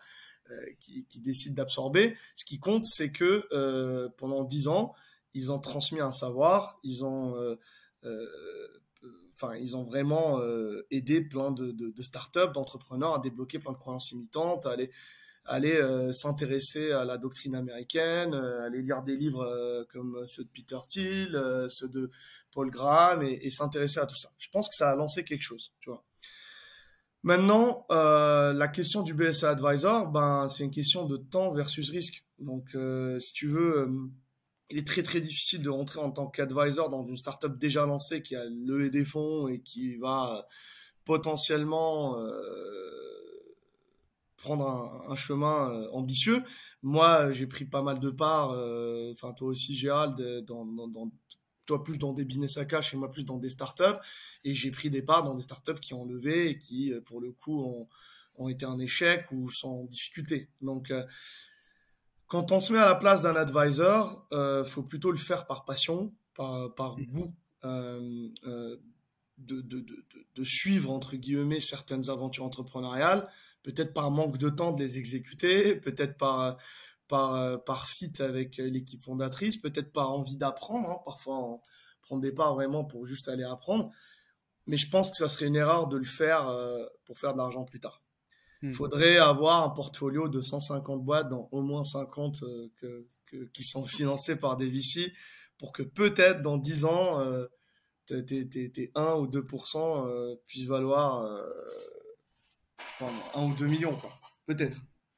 [0.79, 2.17] qui, qui décident d'absorber.
[2.35, 4.95] Ce qui compte c'est que pendant dix ans
[5.33, 7.55] ils ont transmis un savoir, ils ont, euh,
[8.03, 8.27] euh,
[9.33, 13.77] enfin, ils ont vraiment euh, aidé plein de, de, startups, d'entrepreneurs à débloquer plein de
[13.77, 14.91] croyances imitantes, à aller,
[15.45, 15.81] aller
[16.13, 21.89] s'intéresser à la doctrine américaine, aller lire des livres comme ceux de Peter Thiel, ceux
[21.89, 22.11] de
[22.51, 24.29] Paul Graham, et, s'intéresser à tout ça.
[24.37, 26.03] Je pense que ça a lancé quelque chose, tu vois.
[27.23, 32.25] Maintenant, la question du BSA Advisor, ben, c'est une question de temps versus risque.
[32.37, 32.75] Donc,
[33.19, 34.11] si tu veux
[34.69, 38.21] il est très très difficile de rentrer en tant qu'advisor dans une startup déjà lancée
[38.21, 40.47] qui a levé des fonds et qui va
[41.05, 43.55] potentiellement euh,
[44.37, 46.43] prendre un, chemin euh, ambitieux.
[46.83, 50.45] Moi, j'ai pris pas mal de parts, euh, enfin toi aussi Gérald,
[51.65, 53.99] toi plus dans des business à cash et moi plus dans des startups,
[54.43, 57.31] et j'ai pris des parts dans des startups qui ont levé et qui, pour le
[57.31, 57.87] coup, ont,
[58.35, 60.49] ont été un échec ou en difficulté.
[60.61, 60.91] Donc
[62.29, 65.65] quand on se met à la place d'un advisor, euh, faut plutôt le faire par
[65.65, 67.05] passion, par, par mm-hmm.
[67.07, 67.29] goût,
[67.65, 68.77] euh, euh,
[69.39, 73.27] de, de, de, de, suivre entre guillemets certaines aventures entrepreneuriales,
[73.63, 76.57] peut-être par manque de temps de les exécuter, peut-être par
[77.07, 80.89] par par fit avec l'équipe fondatrice, peut-être par envie d'apprendre.
[80.89, 81.61] Hein, parfois, on
[82.01, 83.91] prend des parts vraiment pour juste aller apprendre.
[84.67, 87.39] Mais je pense que ça serait une erreur de le faire euh, pour faire de
[87.39, 88.03] l'argent plus tard.
[88.61, 88.73] Il hmm.
[88.73, 93.07] faudrait avoir un portfolio de 150 boîtes, dans au moins 50 euh,
[93.53, 95.13] qui sont financées par des VC,
[95.59, 97.45] pour que peut-être dans 10 ans, euh,
[98.07, 101.43] tes, 1 ou 2% euh, puissent valoir euh,
[103.35, 103.95] 1 ou 2 millions.
[104.45, 104.77] Peut-être,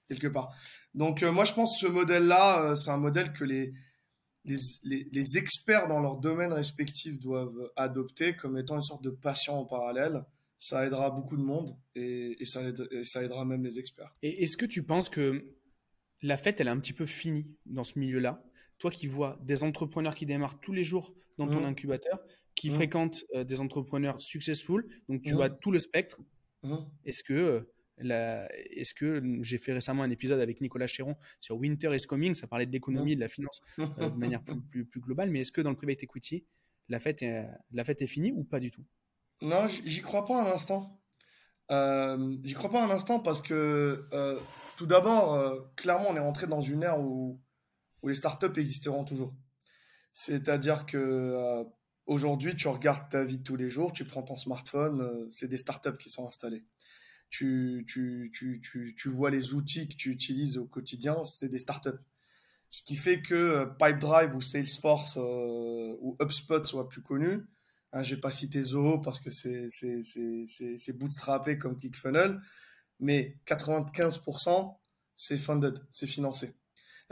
[0.09, 0.53] quelque part.
[0.93, 3.73] Donc moi, je pense que ce modèle-là, c'est un modèle que les,
[5.37, 10.25] experts dans leur domaine respectif doivent adopter comme étant une sorte de patient en parallèle
[10.61, 12.61] ça aidera beaucoup de monde et, ça,
[13.03, 14.15] ça, aidera même les experts.
[14.21, 15.43] Et est-ce que tu penses que
[16.21, 18.43] la fête, elle est un petit peu finie dans ce milieu-là?
[18.77, 21.65] Toi qui vois des entrepreneurs qui démarrent tous les jours dans ton mmh.
[21.65, 22.19] incubateur,
[22.53, 22.73] qui mmh.
[22.73, 25.35] fréquentent euh, des entrepreneurs successful, donc tu mmh.
[25.35, 26.21] vois tout le spectre,
[27.05, 27.33] est-ce que...
[27.33, 27.61] Euh,
[27.99, 32.47] est-ce que j'ai fait récemment un épisode avec Nicolas Chéron sur Winter is Coming, ça
[32.47, 35.51] parlait de l'économie, de la finance euh, de manière plus, plus, plus, globale, mais est-ce
[35.51, 36.43] que dans le private equity,
[36.89, 38.83] la fête est, la fête est finie ou pas du tout?
[39.41, 40.99] Non, j'y crois pas un instant.
[41.71, 44.37] Euh, j'y crois pas un instant parce que, euh,
[44.77, 47.41] tout d'abord, euh, clairement, on est rentré dans une ère où
[48.01, 49.33] où les startups existeront toujours.
[50.13, 51.63] C'est-à-dire que euh,
[52.05, 55.57] aujourd'hui, tu regardes ta vie tous les jours, tu prends ton smartphone, euh, c'est des
[55.57, 56.65] startups qui sont installées.
[57.29, 61.59] Tu, tu, tu, tu, tu vois les outils que tu utilises au quotidien, c'est des
[61.59, 61.89] startups.
[62.69, 67.45] Ce qui fait que euh, Pipedrive ou Salesforce ou HubSpot soient plus connus.
[67.93, 72.39] Hein, J'ai pas cité Zoho parce que c'est bootstrappé comme ClickFunnels,
[72.99, 74.77] mais 95%
[75.15, 76.55] c'est funded, c'est financé.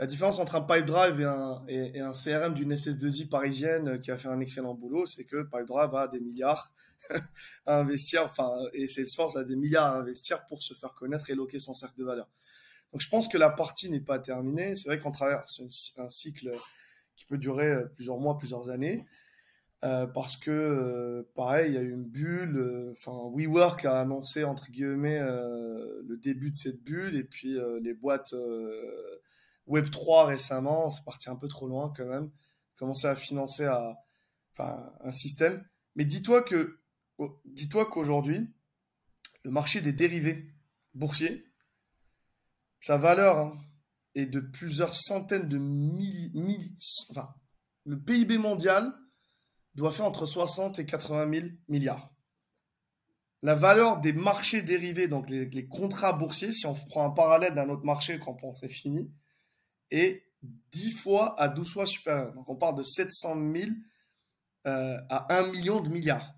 [0.00, 4.10] La différence entre un Pipedrive et un, et, un CRM d'une SS2I parisienne euh, qui
[4.10, 6.72] a fait un excellent boulot, c'est que Pipedrive a des milliards
[7.66, 11.34] à investir, enfin, et Salesforce a des milliards à investir pour se faire connaître et
[11.34, 12.28] loquer son cercle de valeur.
[12.92, 14.74] Donc je pense que la partie n'est pas terminée.
[14.74, 15.60] C'est vrai qu'on traverse
[15.98, 16.50] un cycle
[17.14, 19.06] qui peut durer euh, plusieurs mois, plusieurs années.
[19.82, 22.92] Euh, parce que, pareil, il y a eu une bulle.
[22.92, 28.34] Enfin, WeWork a annoncé, entre guillemets, le début de cette bulle, et puis les boîtes
[29.70, 32.30] Web3 récemment, c'est parti un peu trop loin quand même.
[32.76, 33.96] Commencer à financer à,
[34.58, 35.66] un système.
[35.96, 36.80] Mais dis-toi que,
[37.46, 38.52] dis-toi qu'aujourd'hui,
[39.42, 40.52] le marché des dérivés
[40.92, 41.46] boursiers,
[42.78, 43.58] sa valeur hein,
[44.14, 46.76] est de plusieurs centaines de milliers,
[47.08, 47.34] enfin,
[47.86, 48.92] le PIB mondial
[49.74, 52.12] doit faire entre 60 et 80 000 milliards.
[53.42, 57.70] La valeur des marchés dérivés, donc les, contrats boursiers, si on prend un parallèle d'un
[57.70, 59.10] autre marché quand on c'est fini,
[59.90, 60.24] est
[60.72, 62.34] 10 fois à 12 fois supérieur.
[62.34, 63.70] Donc on parle de 700 000
[64.66, 66.34] euh, à 1 million de milliards.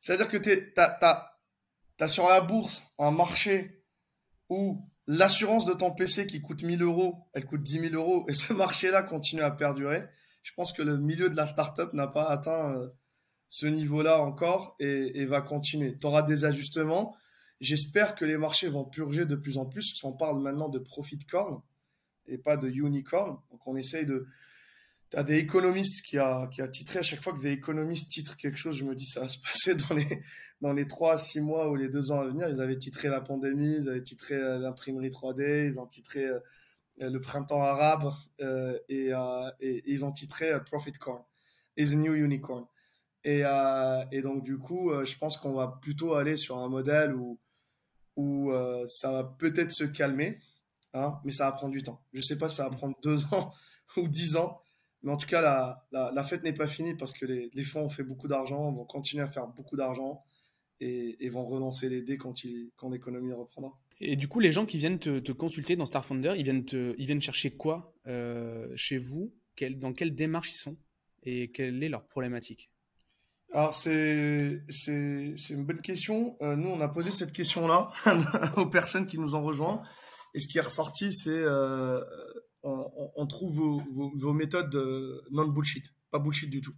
[0.00, 3.84] C'est-à-dire que tu as, sur la bourse un marché
[4.48, 8.32] où l'assurance de ton PC qui coûte 1000 euros, elle coûte 10 000 euros, et
[8.32, 10.08] ce marché-là continue à perdurer.
[10.42, 12.88] Je pense que le milieu de la startup n'a pas atteint euh,
[13.48, 15.98] ce niveau-là encore et, va continuer.
[15.98, 17.16] Tu auras des ajustements.
[17.60, 19.92] J'espère que les marchés vont purger de plus en plus.
[20.04, 21.60] On parle maintenant de profit corn
[22.26, 23.38] et pas de unicorn.
[23.50, 24.26] Donc on essaye de.
[25.10, 28.12] Tu as des économistes qui a, qui a titré, à chaque fois que des économistes
[28.12, 30.22] titrent quelque chose, je me dis ça va se passer dans les,
[30.60, 32.48] dans les 3 6 mois ou les 2 ans à venir.
[32.48, 36.38] Ils avaient titré la pandémie, ils avaient titré euh, l'imprimerie 3D, ils ont titré euh,
[37.08, 39.10] le printemps arabe euh, et,
[39.60, 41.22] et, ils ont titré Profit Corn,
[41.76, 42.66] is a new unicorn.
[43.24, 43.42] Et,
[44.22, 47.38] donc du coup, je pense qu'on va plutôt aller sur un modèle où,
[48.16, 48.52] où
[48.86, 50.38] ça va peut-être se calmer
[50.92, 52.02] Hein, mais ça va prendre du temps.
[52.12, 53.52] Je sais pas si ça va prendre deux ans
[53.96, 54.60] ou dix ans,
[55.02, 57.82] mais en tout cas, la, la, fête n'est pas finie parce que les, les, fonds
[57.82, 60.24] ont fait beaucoup d'argent, vont continuer à faire beaucoup d'argent
[60.80, 62.34] et, et, vont relancer les dés quand,
[62.76, 63.78] quand l'économie reprendra.
[64.00, 65.86] Et du coup, les gens qui viennent te, consulter dans
[66.44, 69.34] viennent, te, ils viennent chercher quoi euh, chez vous?
[69.76, 70.78] Dans quelle démarche ils sont?
[71.22, 72.70] Et quelle est leur problématique?
[73.52, 76.36] Alors c'est une bonne question.
[76.40, 77.90] Euh, nous on a posé cette question là
[78.56, 79.82] aux personnes qui nous ont rejoints
[80.34, 82.00] et ce qui est ressorti, c'est euh,
[82.62, 84.74] on, trouve vos, méthodes
[85.30, 86.74] non bullshit, pas bullshit du tout.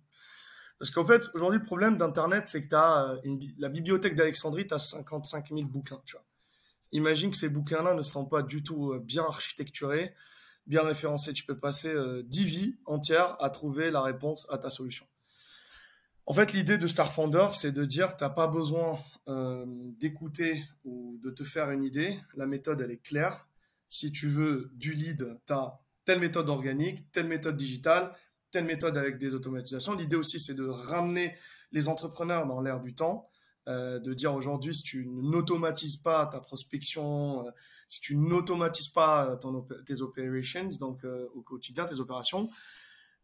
[0.79, 4.75] Parce qu'en fait, aujourd'hui, le problème d'Internet, c'est que tu euh, la bibliothèque d'Alexandrie, tu
[4.75, 6.03] as 55 000 bouquins.
[6.05, 6.25] Tu vois.
[6.93, 10.15] Imagine que ces bouquins-là ne sont pas du tout euh, bien architecturés,
[10.67, 11.33] bien référencés.
[11.33, 11.93] Tu peux passer
[12.25, 15.07] 10 vies entières à trouver la réponse à ta solution.
[16.27, 18.97] En fait, l'idée de Starfounder, c'est de dire, tu n'as pas besoin
[19.29, 19.65] euh,
[19.99, 22.19] d'écouter ou de te faire une idée.
[22.35, 23.49] La méthode, elle est claire.
[23.89, 28.15] Si tu veux du lead, tu as telle méthode organique, telle méthode digitale,
[28.53, 29.95] telle méthode avec des automatisations.
[29.95, 31.35] L'idée aussi, c'est de ramener
[31.73, 33.29] les entrepreneurs dans l'air du temps,
[33.69, 37.51] euh, de dire aujourd'hui, si tu n'automatises pas ta prospection, euh,
[37.89, 39.39] si tu n'automatises pas
[39.87, 42.51] tes operations, donc au quotidien, tes opérations,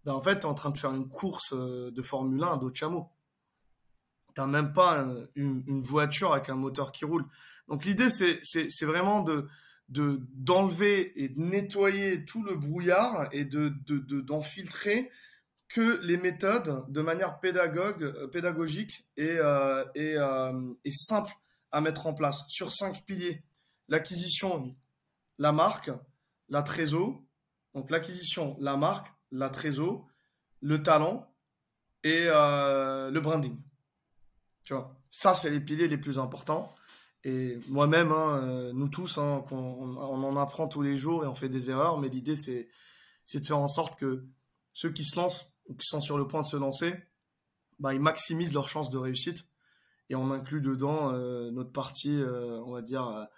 [0.04, 2.54] ben, en fait, tu es en train de faire une course euh, de Formule 1
[2.54, 3.10] à dos de chameau.
[4.34, 7.26] Tu n'as même pas une, voiture avec un moteur qui roule.
[7.66, 9.48] Donc l'idée, c'est vraiment de
[9.88, 13.70] d'enlever et de nettoyer tout le brouillard et de
[14.20, 15.10] d'enfiltrer
[15.68, 21.32] que les méthodes de manière euh, pédagogique et, euh, et, simple
[21.70, 23.44] à mettre en place sur cinq piliers.
[23.88, 24.74] L'acquisition,
[25.38, 25.90] la marque,
[26.48, 27.22] la trésor.
[27.74, 30.06] Donc l'acquisition, la marque, la trésor,
[30.60, 31.30] le talent
[32.02, 33.56] et euh, le branding.
[34.64, 36.74] Tu vois, ça, c'est les piliers les plus importants.
[37.24, 41.34] Et moi-même, hein, euh, nous tous, hein, on, en apprend tous les jours et on
[41.34, 42.68] fait des erreurs, mais l'idée, c'est,
[43.34, 44.24] de faire en sorte que
[44.72, 46.94] ceux qui se lancent ou qui sont sur le point de se lancer,
[47.78, 49.46] bah, ils maximisent leurs chances de réussite.
[50.10, 52.20] Et on inclut dedans euh, notre partie,
[52.64, 53.28] on va dire,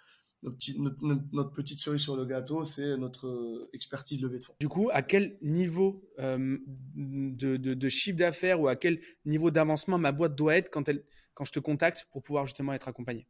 [0.43, 4.55] notre, petite cerise sur le gâteau, c'est notre euh, expertise levée de fonds.
[4.59, 6.57] Du coup, à quel niveau euh,
[6.95, 11.03] de, chiffre d'affaires ou à quel niveau d'avancement ma boîte doit être quand, elle,
[11.33, 13.27] quand je te contacte pour pouvoir justement être accompagné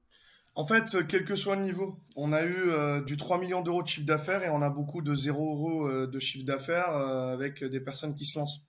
[0.55, 3.83] En fait, quel que soit le niveau, on a eu euh, du 3 millions d'euros
[3.83, 7.33] de chiffre d'affaires et on a beaucoup de 0 euros euh, de chiffre d'affaires euh,
[7.33, 8.67] avec des personnes qui se lancent.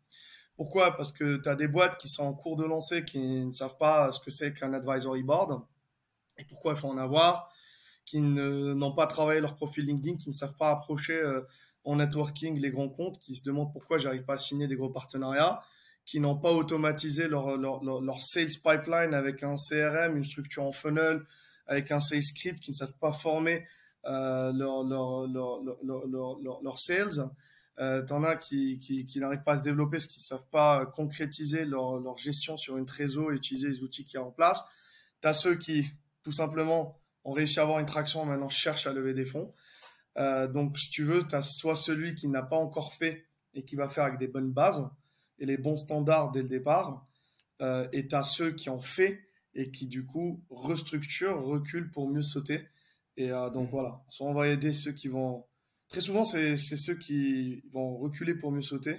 [0.56, 0.96] Pourquoi?
[0.96, 3.78] Parce que tu as des boîtes qui sont en cours de lancer, qui ne savent
[3.78, 5.62] pas ce que c'est qu'un advisory board.
[6.38, 7.50] Et pourquoi il faut en avoir,
[8.04, 11.20] qui n'ont pas travaillé leur profil LinkedIn, qui ne savent pas approcher
[11.84, 14.90] en networking les grands comptes, qui se demandent pourquoi j'arrive pas à signer des gros
[14.90, 15.62] partenariats,
[16.04, 21.22] qui n'ont pas automatisé leur, sales pipeline avec un CRM, une structure en funnel,
[21.66, 23.66] avec un sales script, qui ne savent pas former
[24.06, 25.26] euh, leur, leur,
[26.62, 27.30] leur, sales.
[27.78, 30.48] Euh, T'en as qui, qui, qui n'arrivent pas à se développer parce qu'ils ne savent
[30.50, 34.24] pas concrétiser leur, leur gestion sur une trésor et utiliser les outils qu'il y a
[34.24, 34.62] en place.
[35.22, 35.86] Tu as ceux qui,
[36.22, 39.54] tout simplement, ont réussi à avoir une traction, maintenant cherchent à lever des fonds.
[40.18, 43.64] Euh, donc, si tu veux, tu as soit celui qui n'a pas encore fait et
[43.64, 44.90] qui va faire avec des bonnes bases
[45.38, 47.06] et les bons standards dès le départ,
[47.62, 49.20] euh, et tu as ceux qui ont fait
[49.54, 52.66] et qui, du coup, restructurent, reculent pour mieux sauter.
[53.16, 53.72] Et euh, donc, mmh.
[53.72, 55.46] voilà, soit on va aider ceux qui vont...
[55.92, 58.98] Très souvent, c'est ceux qui vont reculer pour mieux sauter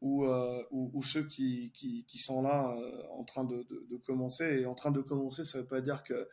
[0.00, 0.24] ou,
[0.70, 2.76] ou, ceux qui, sont là
[3.10, 3.66] en train de,
[4.06, 4.60] commencer.
[4.60, 6.28] Et en train de commencer, ça ne veut pas dire que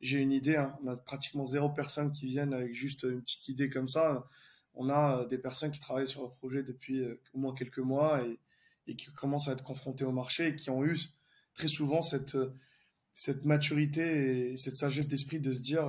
[0.00, 0.56] j'ai une idée.
[0.56, 0.74] Hein.
[0.82, 4.26] On a pratiquement zéro personne qui viennent avec juste une petite idée comme ça.
[4.72, 7.78] On a euh, des personnes qui travaillent sur le projet depuis euh, au moins quelques
[7.78, 8.22] mois
[8.86, 10.96] et, qui commencent à être confrontées au marché et qui ont eu
[11.52, 12.00] très souvent
[12.34, 12.50] euh,
[13.14, 15.86] cette maturité et cette sagesse d'esprit de se dire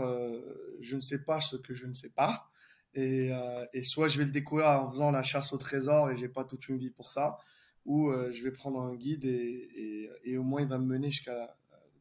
[0.81, 2.49] je ne sais pas ce que je ne sais pas.
[2.97, 3.31] Et,
[3.73, 6.43] et, soit je vais le découvrir en faisant la chasse au trésor et j'ai pas
[6.43, 7.37] toute une vie pour ça,
[7.85, 11.55] ou je vais prendre un guide et, au moins il va me mener jusqu'à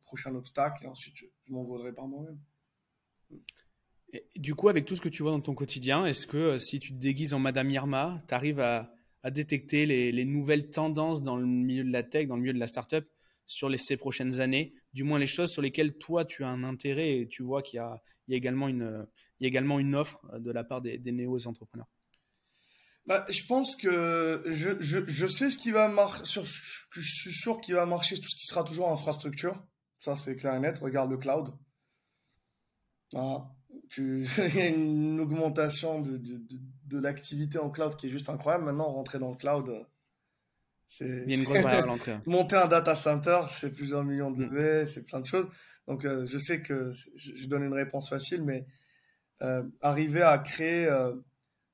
[0.06, 2.38] prochain obstacle et ensuite je, m'en m'envolerai par moi-même.
[4.36, 6.78] du coup, avec tout ce que tu vois dans ton quotidien, est-ce que euh, si
[6.78, 8.92] tu te déguises en Madame Irma, tu arrives à,
[9.32, 12.68] détecter les, nouvelles tendances dans le milieu de la tech, dans le milieu de la
[12.68, 13.04] startup?
[13.46, 16.64] Sur les, ces prochaines années Du moins les choses sur lesquelles toi tu as un
[16.64, 19.06] intérêt et tu vois qu'il y a, également, une,
[19.40, 21.88] également une offre de la part des, néo-entrepreneurs
[23.06, 26.40] bah, je pense que je, je, sais ce qui va marcher.
[26.90, 29.64] Je suis sûr qu'il va marcher tout ce qui sera toujours infrastructure.
[30.00, 30.78] Ça, c'est clair et net.
[30.78, 31.54] Regarde le cloud.
[33.90, 34.26] Tu...
[34.38, 36.40] Il y a une augmentation de, de,
[36.86, 38.64] de, l'activité en cloud qui est juste incroyable.
[38.64, 39.86] Maintenant, rentrer dans le cloud, c'est.
[41.00, 42.18] Il y a une grosse l'entrée.
[42.26, 44.86] Monter un data center, c'est plusieurs millions de V, mm.
[44.86, 45.48] c'est plein de choses.
[45.88, 48.66] Donc, euh, je sais que je donne une réponse facile, mais
[49.42, 51.14] euh, arriver à créer euh,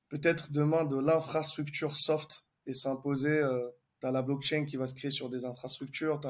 [0.09, 3.43] peut-être demain de l'infrastructure soft et s'imposer.
[4.01, 6.21] Tu as la blockchain qui va se créer sur des infrastructures,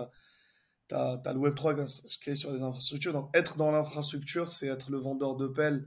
[0.88, 3.12] tu as le Web3 qui est sur les infrastructures.
[3.12, 5.86] Donc, être dans l'infrastructure, c'est être le vendeur de pelles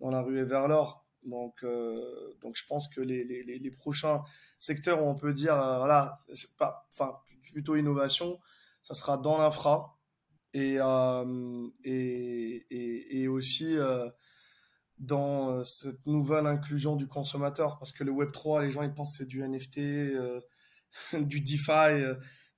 [0.00, 1.03] dans la rue et vers l'or.
[1.24, 4.22] Donc, euh, donc, je pense que les, les, les, prochains
[4.58, 6.14] secteurs où on peut dire, euh, voilà,
[6.58, 8.38] pas, enfin, plutôt innovation,
[8.82, 9.98] ça sera dans l'infra
[10.52, 13.76] et, euh, et, et, et, aussi
[14.98, 17.78] dans cette nouvelle inclusion du consommateur.
[17.78, 19.80] Parce que le Web3, les gens, ils pensent que c'est du NFT,
[21.26, 22.04] du DeFi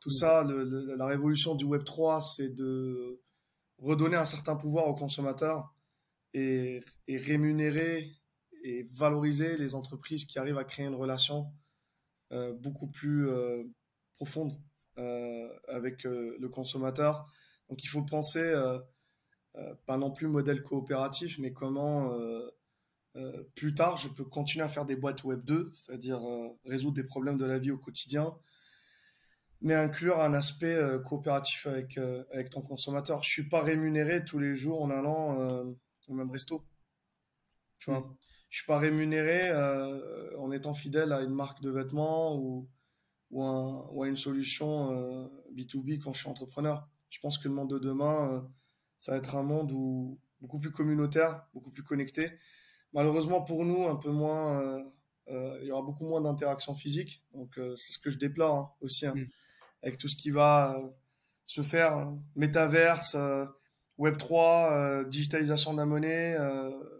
[0.06, 3.20] tout ça, la révolution du Web 3, c'est de
[3.78, 5.74] redonner un certain pouvoir aux consommateurs
[6.32, 8.12] et, rémunérer
[8.66, 11.52] et valoriser les entreprises qui arrivent à créer une relation
[12.32, 13.62] euh, beaucoup plus euh,
[14.16, 14.60] profonde
[14.98, 17.30] euh, avec le consommateur.
[17.68, 18.54] Donc il faut penser,
[19.86, 22.12] pas non plus modèle coopératif, mais comment
[23.54, 26.20] plus tard je peux continuer à faire des boîtes Web 2, c'est-à-dire
[26.64, 28.36] résoudre des problèmes de la vie au quotidien,
[29.60, 33.22] mais inclure un aspect coopératif avec, avec ton consommateur.
[33.24, 35.36] Je suis pas rémunéré tous les jours en allant
[36.08, 36.64] au même resto.
[37.80, 38.16] Tu vois, mm.
[38.56, 39.52] Je suis pas rémunéré
[40.38, 42.66] en étant fidèle à une marque de vêtements ou,
[43.30, 46.88] ou, un, ou à une solution B2B quand je suis entrepreneur.
[47.10, 48.48] Je pense que le monde de demain,
[48.98, 52.30] ça va être un monde où, beaucoup plus communautaire, beaucoup plus connecté.
[52.94, 54.82] Malheureusement pour nous, un peu moins,
[55.28, 57.26] il y aura beaucoup moins d'interactions physiques.
[57.34, 59.04] Donc c'est ce que je déplore hein, aussi.
[59.04, 59.16] Hein.
[59.16, 59.26] Mm
[59.86, 60.88] avec tout ce qui va euh,
[61.46, 62.20] se faire, hein.
[62.34, 63.16] métaverse,
[63.98, 66.36] euh, Web 3, euh, digitalisation de la monnaie,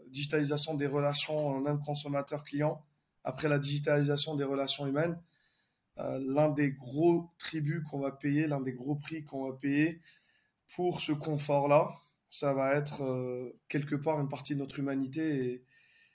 [0.08, 2.82] digitalisation des relations même consommateur-client,
[3.24, 5.18] après la digitalisation des relations humaines.
[5.96, 10.00] l'un des gros tributs qu'on va payer, l'un des gros prix qu'on va payer
[10.74, 11.94] pour ce confort-là,
[12.28, 13.02] ça va être
[13.68, 15.64] quelque part une partie de notre humanité et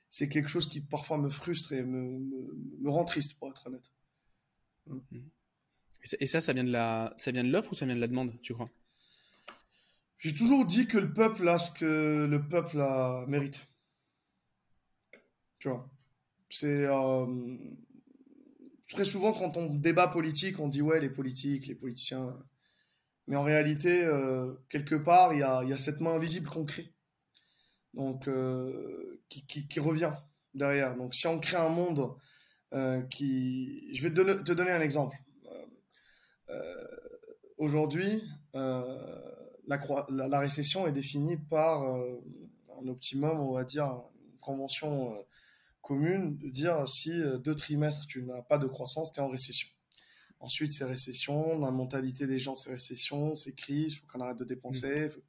[0.10, 3.92] c'est quelque chose qui parfois me frustre et me, rend triste pour être honnête.
[4.88, 5.00] Mmh.
[6.20, 8.70] Et ça, ça vient de l'offre ou ça vient de la demande, tu crois?
[10.22, 13.66] J'ai toujours dit que le peuple a ce que le peuple a mérite.
[15.58, 15.90] Tu vois,
[16.48, 17.26] c'est euh,
[18.88, 22.38] très souvent quand on débat politique, on dit ouais les politiques, les politiciens.
[23.26, 26.94] Mais en réalité, euh, quelque part, il y a, cette main invisible qu'on crée.
[27.96, 28.30] donc
[29.28, 30.14] qui, qui, revient
[30.54, 30.96] derrière.
[30.98, 32.16] Donc si on crée un monde
[33.10, 33.90] qui...
[33.96, 35.18] Je vais te donner, un exemple.
[37.58, 38.24] Aujourd'hui,
[39.68, 45.16] la, la, récession est définie par un optimum, on va dire, une convention
[45.82, 47.12] commune de dire si
[47.44, 49.68] deux trimestres tu n'as pas de croissance, tu es en récession.
[50.42, 51.60] Ensuite, c'est récession.
[51.60, 55.08] la mentalité des gens, c'est récession, c'est crise, il faut qu'on arrête de dépenser.
[55.08, 55.22] Mm.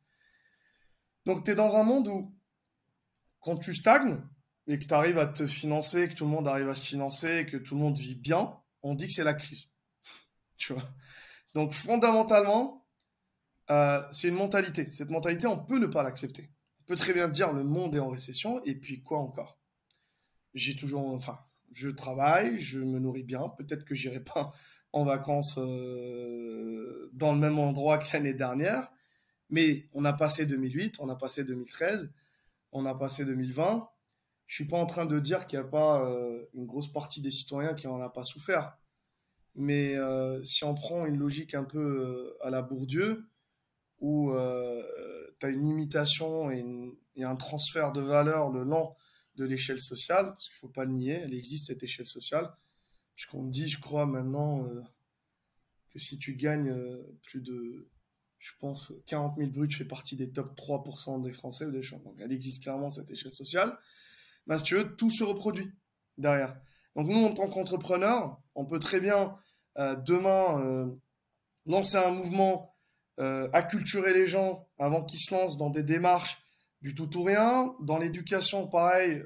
[1.27, 2.35] Donc, tu es dans un monde où,
[3.41, 4.23] quand tu stagnes
[4.67, 7.45] et que tu arrives à te financer, que tout le monde arrive à se financer,
[7.45, 9.67] que tout le monde vit bien, on dit que c'est la crise.
[10.57, 10.89] tu vois?
[11.55, 12.82] Donc, fondamentalement,
[13.73, 14.91] euh, c'est une mentalité.
[14.91, 16.51] Cette mentalité, on peut ne pas l'accepter.
[16.81, 19.59] On peut très bien dire le monde est en récession, et puis quoi encore?
[20.55, 21.39] J'ai toujours, enfin,
[21.73, 23.49] je travaille, je me nourris bien.
[23.57, 24.53] Peut-être que j'irai pas
[24.93, 28.91] en vacances euh, dans le même endroit que l'année dernière.
[29.49, 32.11] Mais on a passé 2008, on a passé 2013,
[32.73, 33.89] on a passé 2020.
[34.47, 37.23] Je suis pas en train de dire qu'il n'y a pas euh, une grosse partie
[37.23, 38.77] des citoyens qui n'en a pas souffert.
[39.55, 39.97] Mais
[40.45, 43.27] si on prend une logique un peu à la Bourdieu,
[44.03, 44.35] où
[45.41, 46.65] tu as une imitation et,
[47.25, 48.95] un transfert de valeur le long
[49.37, 52.53] de l'échelle sociale, parce qu'il ne faut pas le nier, elle existe cette échelle sociale,
[53.15, 54.83] Puisqu'on dit, je crois maintenant, euh,
[55.91, 57.89] que si tu gagnes euh, plus de,
[58.39, 61.83] je pense, 40 000 bruts, tu fais partie des top 3% des Français ou des
[61.83, 61.99] gens.
[62.01, 63.77] Donc elle existe clairement, cette échelle sociale.
[64.47, 65.71] Mais si tu veux, tout se reproduit
[66.19, 66.59] derrière.
[66.97, 69.37] Donc nous, en tant qu'entrepreneurs, on peut très bien
[69.79, 70.91] euh, demain
[71.67, 72.72] lancer un mouvement,
[73.19, 76.43] acculturer les gens avant qu'ils se lancent dans des démarches
[76.81, 77.75] du tout ou rien.
[77.81, 79.23] Dans l'éducation, pareil,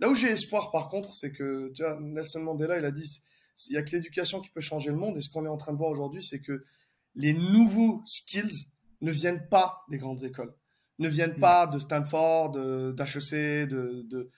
[0.00, 3.22] Là où j'ai espoir, par contre, c'est que, tu vois, Nelson Mandela, il a dit,
[3.68, 5.18] il n'y a que l'éducation qui peut changer le monde.
[5.18, 6.64] Et ce qu'on est en train de voir aujourd'hui, c'est que
[7.14, 8.68] les nouveaux skills
[9.02, 10.54] ne viennent pas des grandes écoles,
[10.98, 11.40] ne viennent mm.
[11.40, 14.30] pas de Stanford, d'HEC, de, de,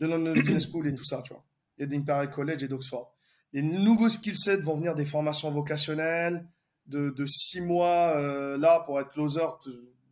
[0.00, 1.44] de, London Business School et tout ça, tu vois.
[1.78, 3.14] Et d'Imperial College et d'Oxford.
[3.54, 6.46] Les nouveaux skill sets vont venir des formations vocationnelles,
[6.88, 9.46] de, de six mois euh, là pour être closer,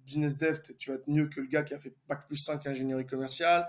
[0.05, 2.67] business dev, tu vas être mieux que le gars qui a fait Bac plus 5
[2.67, 3.67] ingénierie commerciale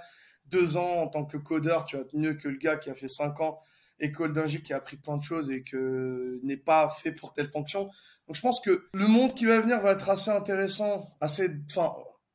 [0.47, 2.95] deux ans en tant que codeur, tu vas être mieux que le gars qui a
[2.95, 3.59] fait cinq ans
[3.99, 7.47] école d'ingé qui a appris plein de choses et que n'est pas fait pour telle
[7.47, 7.85] fonction.
[8.27, 11.93] Donc je pense que le monde qui va venir va être assez intéressant, assez, enfin,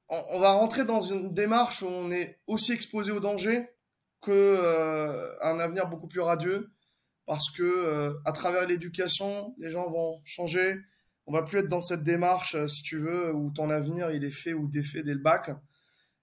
[0.09, 3.69] on, va rentrer dans une démarche où on est aussi exposé au danger
[4.23, 6.71] que euh, un avenir beaucoup plus radieux
[7.31, 10.75] parce que euh, à travers l'éducation, les gens vont changer.
[11.27, 14.25] On va plus être dans cette démarche, euh, si tu veux, où ton avenir il
[14.25, 15.49] est fait ou défait dès le bac.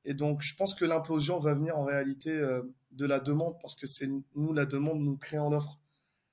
[0.03, 3.77] Et donc, je pense que l'implosion va venir en réalité euh, de la demande parce
[3.77, 5.79] que c'est nous, la demande, nous créons l'offre.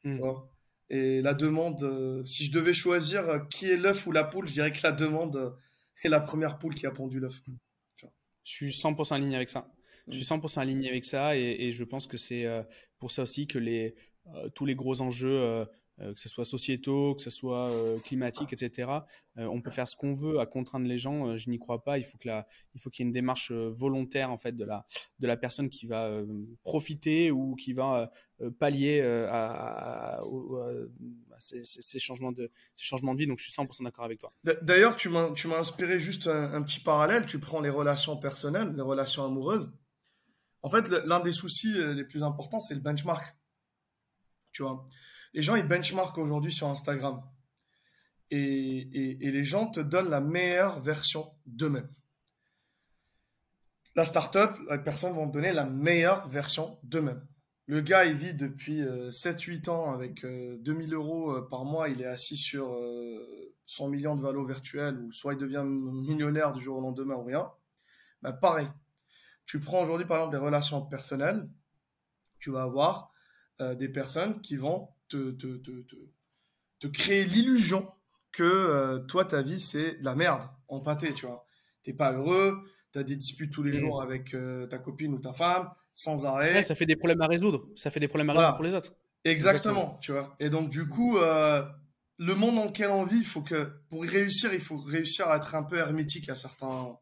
[0.02, 0.18] Hmm.
[0.90, 4.72] Et la demande, si je devais choisir qui est l'œuf ou la poule, je dirais
[4.72, 5.56] que la demande
[6.02, 7.42] est la première poule qui a pondu l'œuf.
[8.00, 8.08] Je
[8.42, 9.72] suis 100% aligné avec ça.
[10.08, 12.44] Je suis 100% aligné avec ça et, je pense que c'est
[12.98, 13.94] pour ça aussi que les,
[14.54, 15.66] tous les gros enjeux
[16.00, 18.90] euh, que ce soit sociétaux, que ce soit euh, climatique, etc.
[19.38, 21.36] Euh, on peut faire ce qu'on veut à contraindre les gens.
[21.38, 21.98] je n'y crois pas.
[21.98, 24.66] Il faut qu'il y ait une démarche volontaire en fait de
[25.20, 26.10] la personne qui va
[26.64, 28.10] profiter ou qui va
[28.58, 30.20] pallier à,
[31.38, 33.28] ces, changements de ces changements de vie.
[33.28, 34.32] Donc je suis 100% d'accord avec toi.
[34.62, 37.24] D'ailleurs, tu m'as inspiré juste un, petit parallèle.
[37.24, 39.70] Tu prends les relations personnelles, les relations amoureuses.
[40.62, 43.36] En fait, l'un des soucis les plus importants, c'est le benchmark.
[44.54, 44.86] Tu vois
[45.34, 47.20] les gens, ils benchmarkent aujourd'hui sur Instagram.
[48.30, 51.88] Et, les gens te donnent la meilleure version d'eux-mêmes.
[53.96, 57.24] La startup, les personnes vont te donner la meilleure version d'eux-mêmes.
[57.66, 61.88] Le gars, il vit depuis 7-8 euh, ans avec 2000 euh, euros euh, par mois.
[61.88, 62.76] Il est assis sur
[63.66, 67.24] 100 millions de valos virtuels ou soit il devient millionnaire du jour au lendemain ou
[67.24, 67.50] rien.
[68.22, 68.68] Ben, pareil.
[69.46, 71.48] Tu prends aujourd'hui, par exemple, des relations personnelles.
[72.38, 73.13] Tu vas avoir
[73.60, 75.70] des personnes qui vont te, te, te,
[76.80, 77.88] te créer l'illusion
[78.34, 81.46] que euh, toi, ta vie, c'est de la merde en pâté, tu vois.
[81.82, 82.58] T'es pas heureux,
[82.92, 83.80] tu as des disputes tous les mm.
[83.80, 86.62] jours avec euh, ta copine ou ta femme, sans arrêt.
[86.62, 87.68] ça fait des problèmes à résoudre.
[87.76, 88.94] Ça fait des problèmes à résoudre pour les autres.
[89.24, 90.36] Exactement, tu vois.
[90.40, 91.64] Et donc, du coup, euh,
[92.18, 95.28] le monde dans lequel on vit, il faut que, pour y réussir, il faut réussir
[95.28, 96.98] à être un peu hermétique à certains,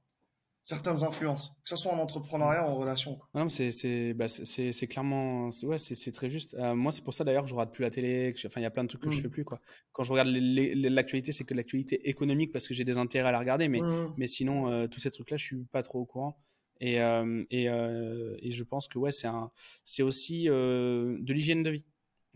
[0.65, 3.19] certaines influences, que ce soit en entrepreneuriat ou en relation.
[3.35, 6.55] Non, c'est c'est bah, c'est clairement ouais c'est très juste.
[6.55, 8.33] Euh, moi c'est pour ça d'ailleurs que je regarde plus la télé.
[8.47, 9.23] enfin il y a plein de trucs que je mm.
[9.23, 9.61] fais plus quoi.
[9.93, 13.41] Quand je regarde l'actualité c'est que l'actualité économique parce que j'ai des intérêts à la
[13.41, 14.15] regarder, mais mm.
[14.17, 16.39] mais sinon euh, tous ces trucs là je suis pas trop au courant.
[16.81, 19.51] Et euh, et, et je pense que ouais c'est un
[19.85, 21.85] c'est aussi de l'hygiène de vie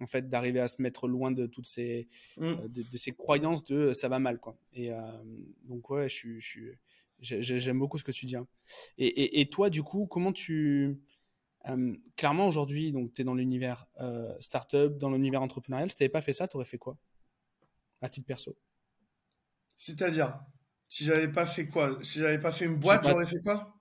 [0.00, 2.08] en fait d'arriver à se mettre loin de toutes ces
[2.38, 2.68] mm.
[2.68, 4.56] de, ces croyances de ça va mal quoi.
[4.72, 4.90] Et
[5.62, 6.72] donc ouais je suis je suis
[7.20, 8.36] J'aime beaucoup ce que tu dis.
[8.36, 8.46] Hein.
[8.98, 11.00] Et, et, toi, du coup, comment tu.
[11.68, 15.90] Euh, clairement, aujourd'hui, tu es dans l'univers euh, startup, dans l'univers entrepreneurial.
[15.90, 16.96] Si tu n'avais pas fait ça, tu aurais fait quoi?
[18.02, 18.56] À titre perso
[19.76, 20.38] C'est-à-dire
[20.88, 21.98] Si j'avais pas fait quoi?
[22.02, 23.74] Si j'avais pas fait une boîte, j'aurais fait quoi?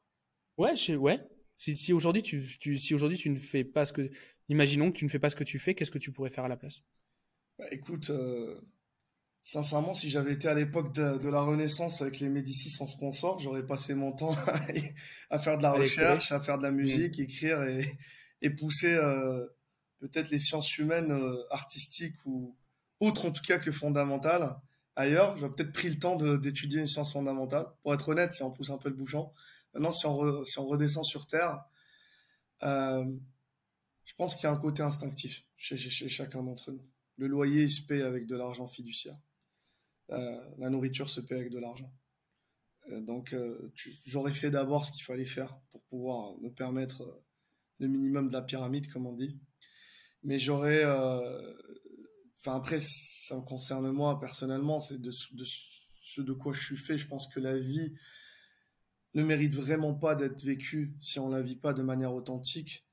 [0.58, 0.94] Ouais, je...
[0.94, 1.20] ouais.
[1.58, 4.10] Si, si aujourd'hui tu, tu, si aujourd'hui tu ne fais pas ce que,
[4.50, 6.46] imaginons que tu ne fais pas ce que tu fais, qu'est-ce que tu pourrais faire
[6.46, 6.84] à la place?
[7.58, 8.60] Bah, Écoute, euh,
[9.46, 13.64] Sincèrement, si j'avais été à l'époque de, la Renaissance avec les Médicis en sponsor, j'aurais
[13.64, 14.36] passé mon temps
[15.30, 17.62] à, faire de la recherche, à faire de la musique, écrire
[18.42, 19.46] et, pousser euh,
[20.00, 22.58] peut-être les sciences humaines euh, artistiques ou
[23.00, 24.60] autres en tout cas que fondamentales
[24.96, 25.38] ailleurs.
[25.38, 27.68] J'aurais peut-être pris le temps d'étudier une science fondamentale.
[27.84, 29.32] Pour être honnête, si on pousse un peu le bouchon.
[29.76, 31.64] Maintenant, si on, si on redescend sur Terre,
[32.64, 33.06] euh,
[34.06, 36.84] je pense qu'il y a un côté instinctif chez, chez chacun d'entre nous.
[37.18, 39.20] Le loyer, il se paye avec de l'argent fiduciaire.
[40.12, 41.92] Euh, la nourriture se paie avec de l'argent.
[42.92, 43.72] Euh, donc, euh,
[44.06, 47.24] j'aurais fait d'abord ce qu'il fallait faire pour pouvoir me permettre
[47.80, 49.40] le minimum de la pyramide, comme on dit.
[50.24, 50.84] Mais j'aurais.
[52.38, 56.98] Enfin, après, ça me concerne moi personnellement, c'est de, ce de quoi je suis fait.
[56.98, 57.96] Je pense que la vie
[59.14, 62.86] ne mérite vraiment pas d'être vécue si on la vit pas de manière authentique,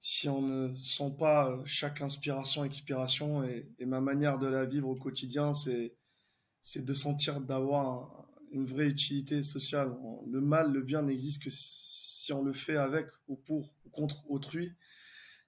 [0.00, 3.44] si on ne sent pas chaque inspiration, expiration.
[3.44, 5.94] Et, et ma manière de la vivre au quotidien, c'est
[6.64, 9.94] c'est de sentir d'avoir une vraie utilité sociale.
[10.26, 14.28] Le mal, le bien n'existe que si on le fait avec ou pour ou contre
[14.30, 14.72] autrui.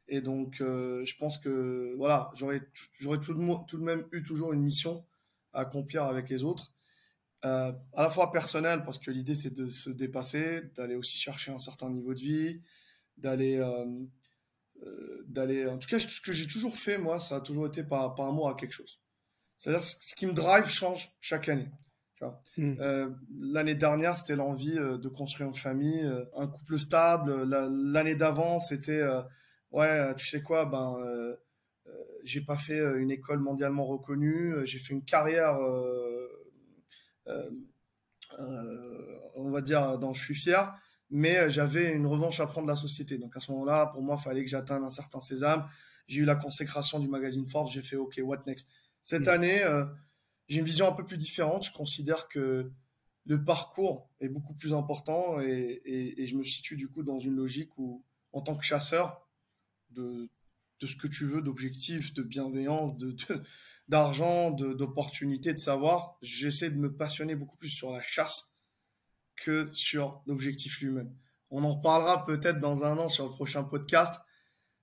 [0.08, 4.62] Et donc, euh, je pense que voilà, j'aurais tout, tout, de même eu toujours une
[4.62, 5.04] mission
[5.52, 6.74] à accomplir avec les autres,
[7.44, 11.50] euh, à la fois personnelle parce que l'idée c'est de se dépasser, d'aller aussi chercher
[11.50, 12.60] un certain niveau de vie,
[13.16, 15.66] d'aller euh, d'aller.
[15.66, 18.26] En tout cas, ce que j'ai toujours fait moi, ça a toujours été par par
[18.26, 19.00] amour à quelque chose.
[19.59, 21.70] C'est-à-dire ce qui me drive change chaque année.
[22.57, 22.74] Hmm.
[22.80, 27.44] Euh, l'année dernière, c'était l'envie euh, de construire une famille, euh, un couple stable.
[27.44, 29.04] L'année d'avant, c'était
[29.70, 30.96] ouais, tu sais quoi, ben
[32.24, 35.57] j'ai pas fait une école mondialement reconnue, j'ai fait une carrière,
[39.34, 40.74] on va dire, dont je suis fier,
[41.11, 43.18] mais j'avais une revanche à prendre de la société.
[43.18, 45.66] Donc à ce moment-là, pour moi, il fallait que j'atteigne un certain sésame.
[46.09, 48.68] J'ai eu la consécration du magazine Forbes, j'ai fait OK, what next?
[49.07, 49.84] Cette année, euh,
[50.48, 51.64] j'ai une vision un peu plus différente.
[51.64, 52.72] Je considère que
[53.24, 57.78] le parcours est beaucoup plus important et, je me situe du coup dans une logique
[57.78, 59.24] où, en tant que chasseur
[59.90, 60.28] de,
[60.80, 63.14] de ce que tu veux, d'objectifs, de bienveillance, de,
[63.88, 68.57] d'argent, d'opportunités, de, savoir, j'essaie de me passionner beaucoup plus sur la chasse
[69.36, 71.14] que sur l'objectif lui-même.
[71.50, 74.20] On en reparlera peut-être dans un an sur le prochain podcast,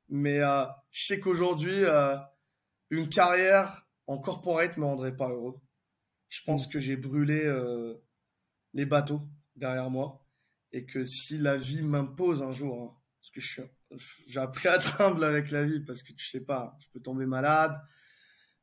[0.07, 2.15] mais euh, je sais qu'aujourd'hui, euh,
[2.89, 5.59] une carrière en corporate me rendrait pas heureux.
[6.29, 7.95] Je pense que j'ai brûlé euh,
[8.73, 10.25] les bateaux derrière moi
[10.71, 13.61] et que si la vie m'impose un jour, hein, parce que je suis,
[14.27, 17.25] j'ai appris à trembler avec la vie parce que tu sais pas, tu peux tomber
[17.25, 17.79] malade,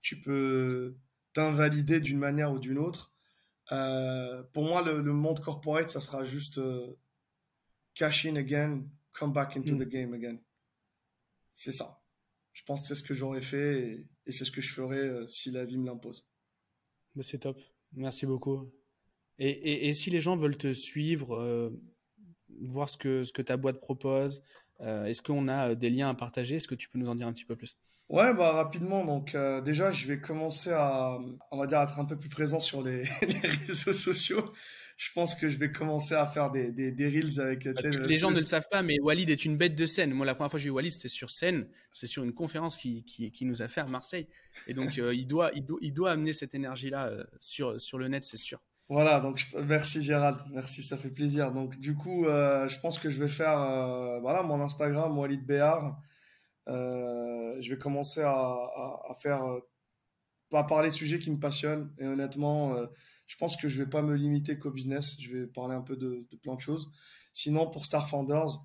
[0.02, 0.96] tu peux
[1.32, 3.14] t'invalider d'une manière ou d'une autre.
[3.72, 6.98] Euh, pour moi, le, monde corporate, ça sera juste euh,
[7.94, 8.82] cash in again,
[9.12, 9.78] come back into mm.
[9.78, 10.38] the game again.
[11.54, 11.99] C'est ça
[12.52, 15.28] je pense que c'est ce que j'aurais fait et, c'est ce que je ferais euh,
[15.28, 16.28] si la vie me l'impose.
[17.14, 17.58] Bah, c'est top.
[17.92, 18.70] Merci beaucoup.
[19.38, 21.70] Et, si les gens veulent te suivre, euh,
[22.60, 24.42] voir ce que, ce que ta boîte propose,
[24.80, 26.56] euh, est-ce qu'on a des liens à partager?
[26.56, 27.78] Est-ce que tu peux nous en dire un petit peu plus?
[28.10, 29.04] Ouais, bah rapidement.
[29.04, 29.34] Donc
[29.64, 31.18] déjà, je vais commencer à,
[31.50, 34.52] on va dire, être un peu plus présent sur les, les réseaux sociaux
[35.00, 37.64] je pense que je vais commencer à faire des, des, des reels avec.
[37.64, 40.12] les gens ne le savent pas, mais Walid est une bête de scène.
[40.12, 41.66] Moi, la première fois que j'ai vu Walid, c'était sur scène.
[41.90, 44.28] C'est sur une conférence qui, qui, qui, nous a fait à Marseille.
[44.66, 47.96] Et donc, euh, il, doit, il, doit, il doit amener cette énergie-là euh, sur, sur
[47.96, 48.60] le net, c'est sûr.
[48.90, 51.50] Voilà, donc merci Gérald, merci, ça fait plaisir.
[51.50, 53.58] Donc du coup, euh, je pense que je vais faire
[54.20, 55.98] voilà mon Instagram Walid Béar.
[56.66, 59.40] je vais commencer à, à, à faire
[60.52, 62.76] à parler de sujets qui me passionnent et honnêtement
[63.30, 65.16] je pense que je vais pas me limiter qu'au business.
[65.20, 66.90] Je vais parler un peu de, plein de choses.
[67.32, 68.60] Sinon, pour Star Founders,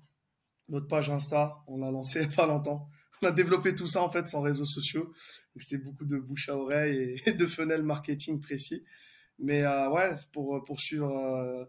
[0.68, 2.88] notre page Insta, on l'a lancé il n'y a pas longtemps.
[3.22, 5.12] On a développé tout ça en fait sans réseaux sociaux.
[5.56, 8.84] C'était beaucoup de bouche à oreille et, de funnel marketing précis.
[9.38, 11.64] Mais euh, ouais, pour poursuivre, euh,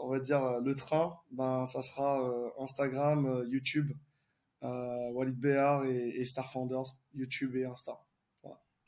[0.00, 3.90] on va dire le train, ben ça sera euh, Instagram, YouTube,
[4.62, 7.98] Walid Béar et, Star Founders, YouTube et Insta.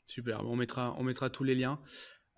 [0.05, 1.79] Super, on mettra, on mettra tous les liens.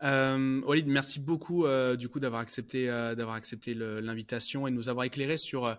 [0.03, 4.75] Euh, Walid, merci beaucoup euh, du coup d'avoir accepté euh, d'avoir accepté l'invitation et de
[4.75, 5.75] nous avoir éclairé sur euh,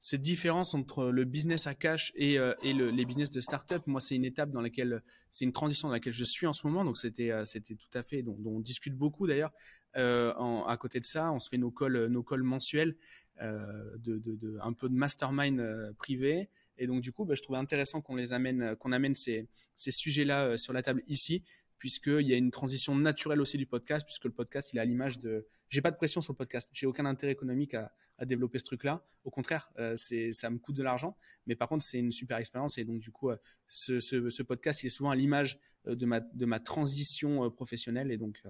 [0.00, 3.82] cette différence entre le business à cash et, et le, les business de start-up.
[3.86, 6.66] Moi, c'est une étape dans laquelle c'est une transition dans laquelle je suis en ce
[6.66, 9.52] moment, donc c'était c'était tout à fait dont, dont on discute beaucoup d'ailleurs
[9.92, 12.96] à côté de ça, on se fait nos calls, nos mensuels,
[13.42, 16.48] de, un peu de mastermind privé.
[16.78, 19.90] Et donc du coup, bah, je trouvais intéressant qu'on les amène, qu'on amène ces, ces
[19.90, 21.42] sujets-là sur la table ici,
[21.80, 24.84] puisqu'il y a une transition naturelle aussi du podcast, puisque le podcast, il est à
[24.84, 25.46] l'image de...
[25.70, 27.90] J'ai pas de pression sur le podcast, j'ai aucun intérêt économique à,
[28.26, 29.02] développer ce truc-là.
[29.24, 31.16] Au contraire, euh, c'est, ça me coûte de l'argent,
[31.46, 34.88] mais par contre, c'est une super expérience, et donc du coup, euh, ce, podcast, il
[34.88, 38.42] est souvent à l'image euh, de ma, de ma transition professionnelle, et donc,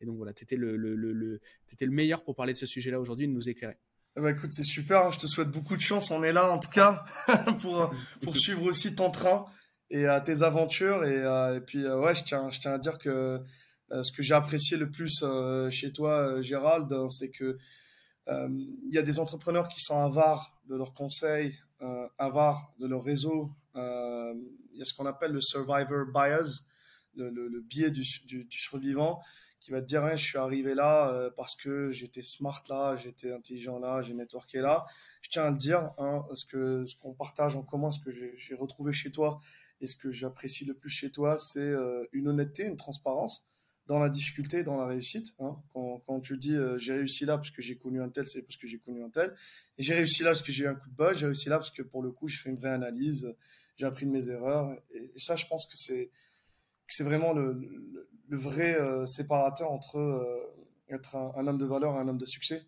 [0.00, 1.40] et donc voilà, tu étais le, le, le, le,
[1.80, 3.76] le meilleur pour parler de ce sujet-là aujourd'hui, de nous éclairer.
[4.16, 5.10] Ben, écoute, c'est super, hein.
[5.12, 7.04] je te souhaite beaucoup de chance, on est là en tout cas
[7.62, 9.46] pour, pour suivre aussi ton train
[9.92, 11.04] et à tes aventures.
[11.04, 13.40] Et, euh, puis, euh, ouais, je tiens, je tiens à dire que
[13.92, 15.24] euh, ce que j'ai apprécié le plus
[15.70, 17.58] chez toi, Gérald, c'est que
[18.26, 21.54] il y a des entrepreneurs qui sont avares de leurs conseils,
[22.18, 23.50] avares de leur réseau.
[23.74, 26.62] Il y a ce qu'on appelle le survivor bias,
[27.14, 28.04] le, biais du,
[28.48, 29.20] survivant
[29.60, 33.32] qui va te dire hein, je suis arrivé là parce que j'étais smart là, j'étais
[33.32, 34.86] intelligent là, j'ai networké là.
[35.20, 38.10] Je tiens à le dire, hein, ce que ce qu'on partage en commun, ce que
[38.10, 39.40] j'ai retrouvé chez toi
[39.82, 43.44] et ce que j'apprécie le plus chez toi, c'est euh, une honnêteté, une transparence
[43.86, 45.34] dans la difficulté, dans la réussite.
[45.40, 45.60] Hein.
[45.74, 48.56] Quand, tu dis euh, j'ai réussi là parce que j'ai connu un tel, c'est parce
[48.56, 49.34] que j'ai connu un tel.
[49.76, 51.58] Et j'ai réussi là parce que j'ai eu un coup de bol, j'ai réussi là
[51.58, 53.34] parce que pour le coup j'ai fait une vraie analyse,
[53.76, 54.72] j'ai appris de mes erreurs.
[54.94, 56.10] Et, ça, je pense que c'est
[57.02, 57.60] vraiment le,
[58.30, 59.98] vrai euh, séparateur entre
[60.88, 62.62] être un, homme de valeur et un homme de succès.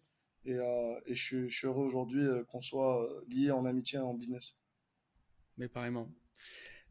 [0.47, 0.57] Et,
[1.15, 4.59] je, suis heureux aujourd'hui qu'on soit liés en amitié et en business.
[5.57, 6.09] Mais pareillement.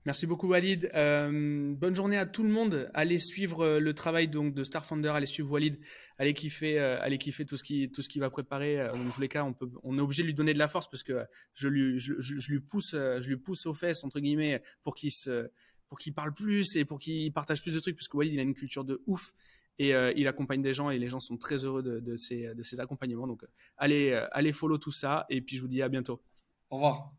[0.05, 0.91] Merci beaucoup Walid.
[0.95, 2.89] Euh, bonne journée à tout le monde.
[2.93, 5.79] Allez suivre euh, le travail donc de Starfounder, allez suivre Walid,
[6.17, 8.89] allez kiffer, euh, allez kiffer tout ce qui tout ce qu'il va préparer.
[8.93, 10.89] Dans tous les cas, on peut, on est obligé de lui donner de la force
[10.89, 14.61] parce que je lui je, je, lui pousse je lui pousse aux fesses entre guillemets
[14.83, 15.49] pour qu'il se
[15.87, 18.39] pour qu'il parle plus et pour qu'il partage plus de trucs parce que Walid il
[18.39, 19.33] a une culture de ouf
[19.79, 22.61] et il accompagne des gens et les gens sont très heureux de, de ses de
[22.63, 23.25] ses accompagnements.
[23.25, 23.45] Donc
[23.77, 26.21] allez allez follow tout ça et puis je vous dis à bientôt.
[26.69, 27.13] Au revoir.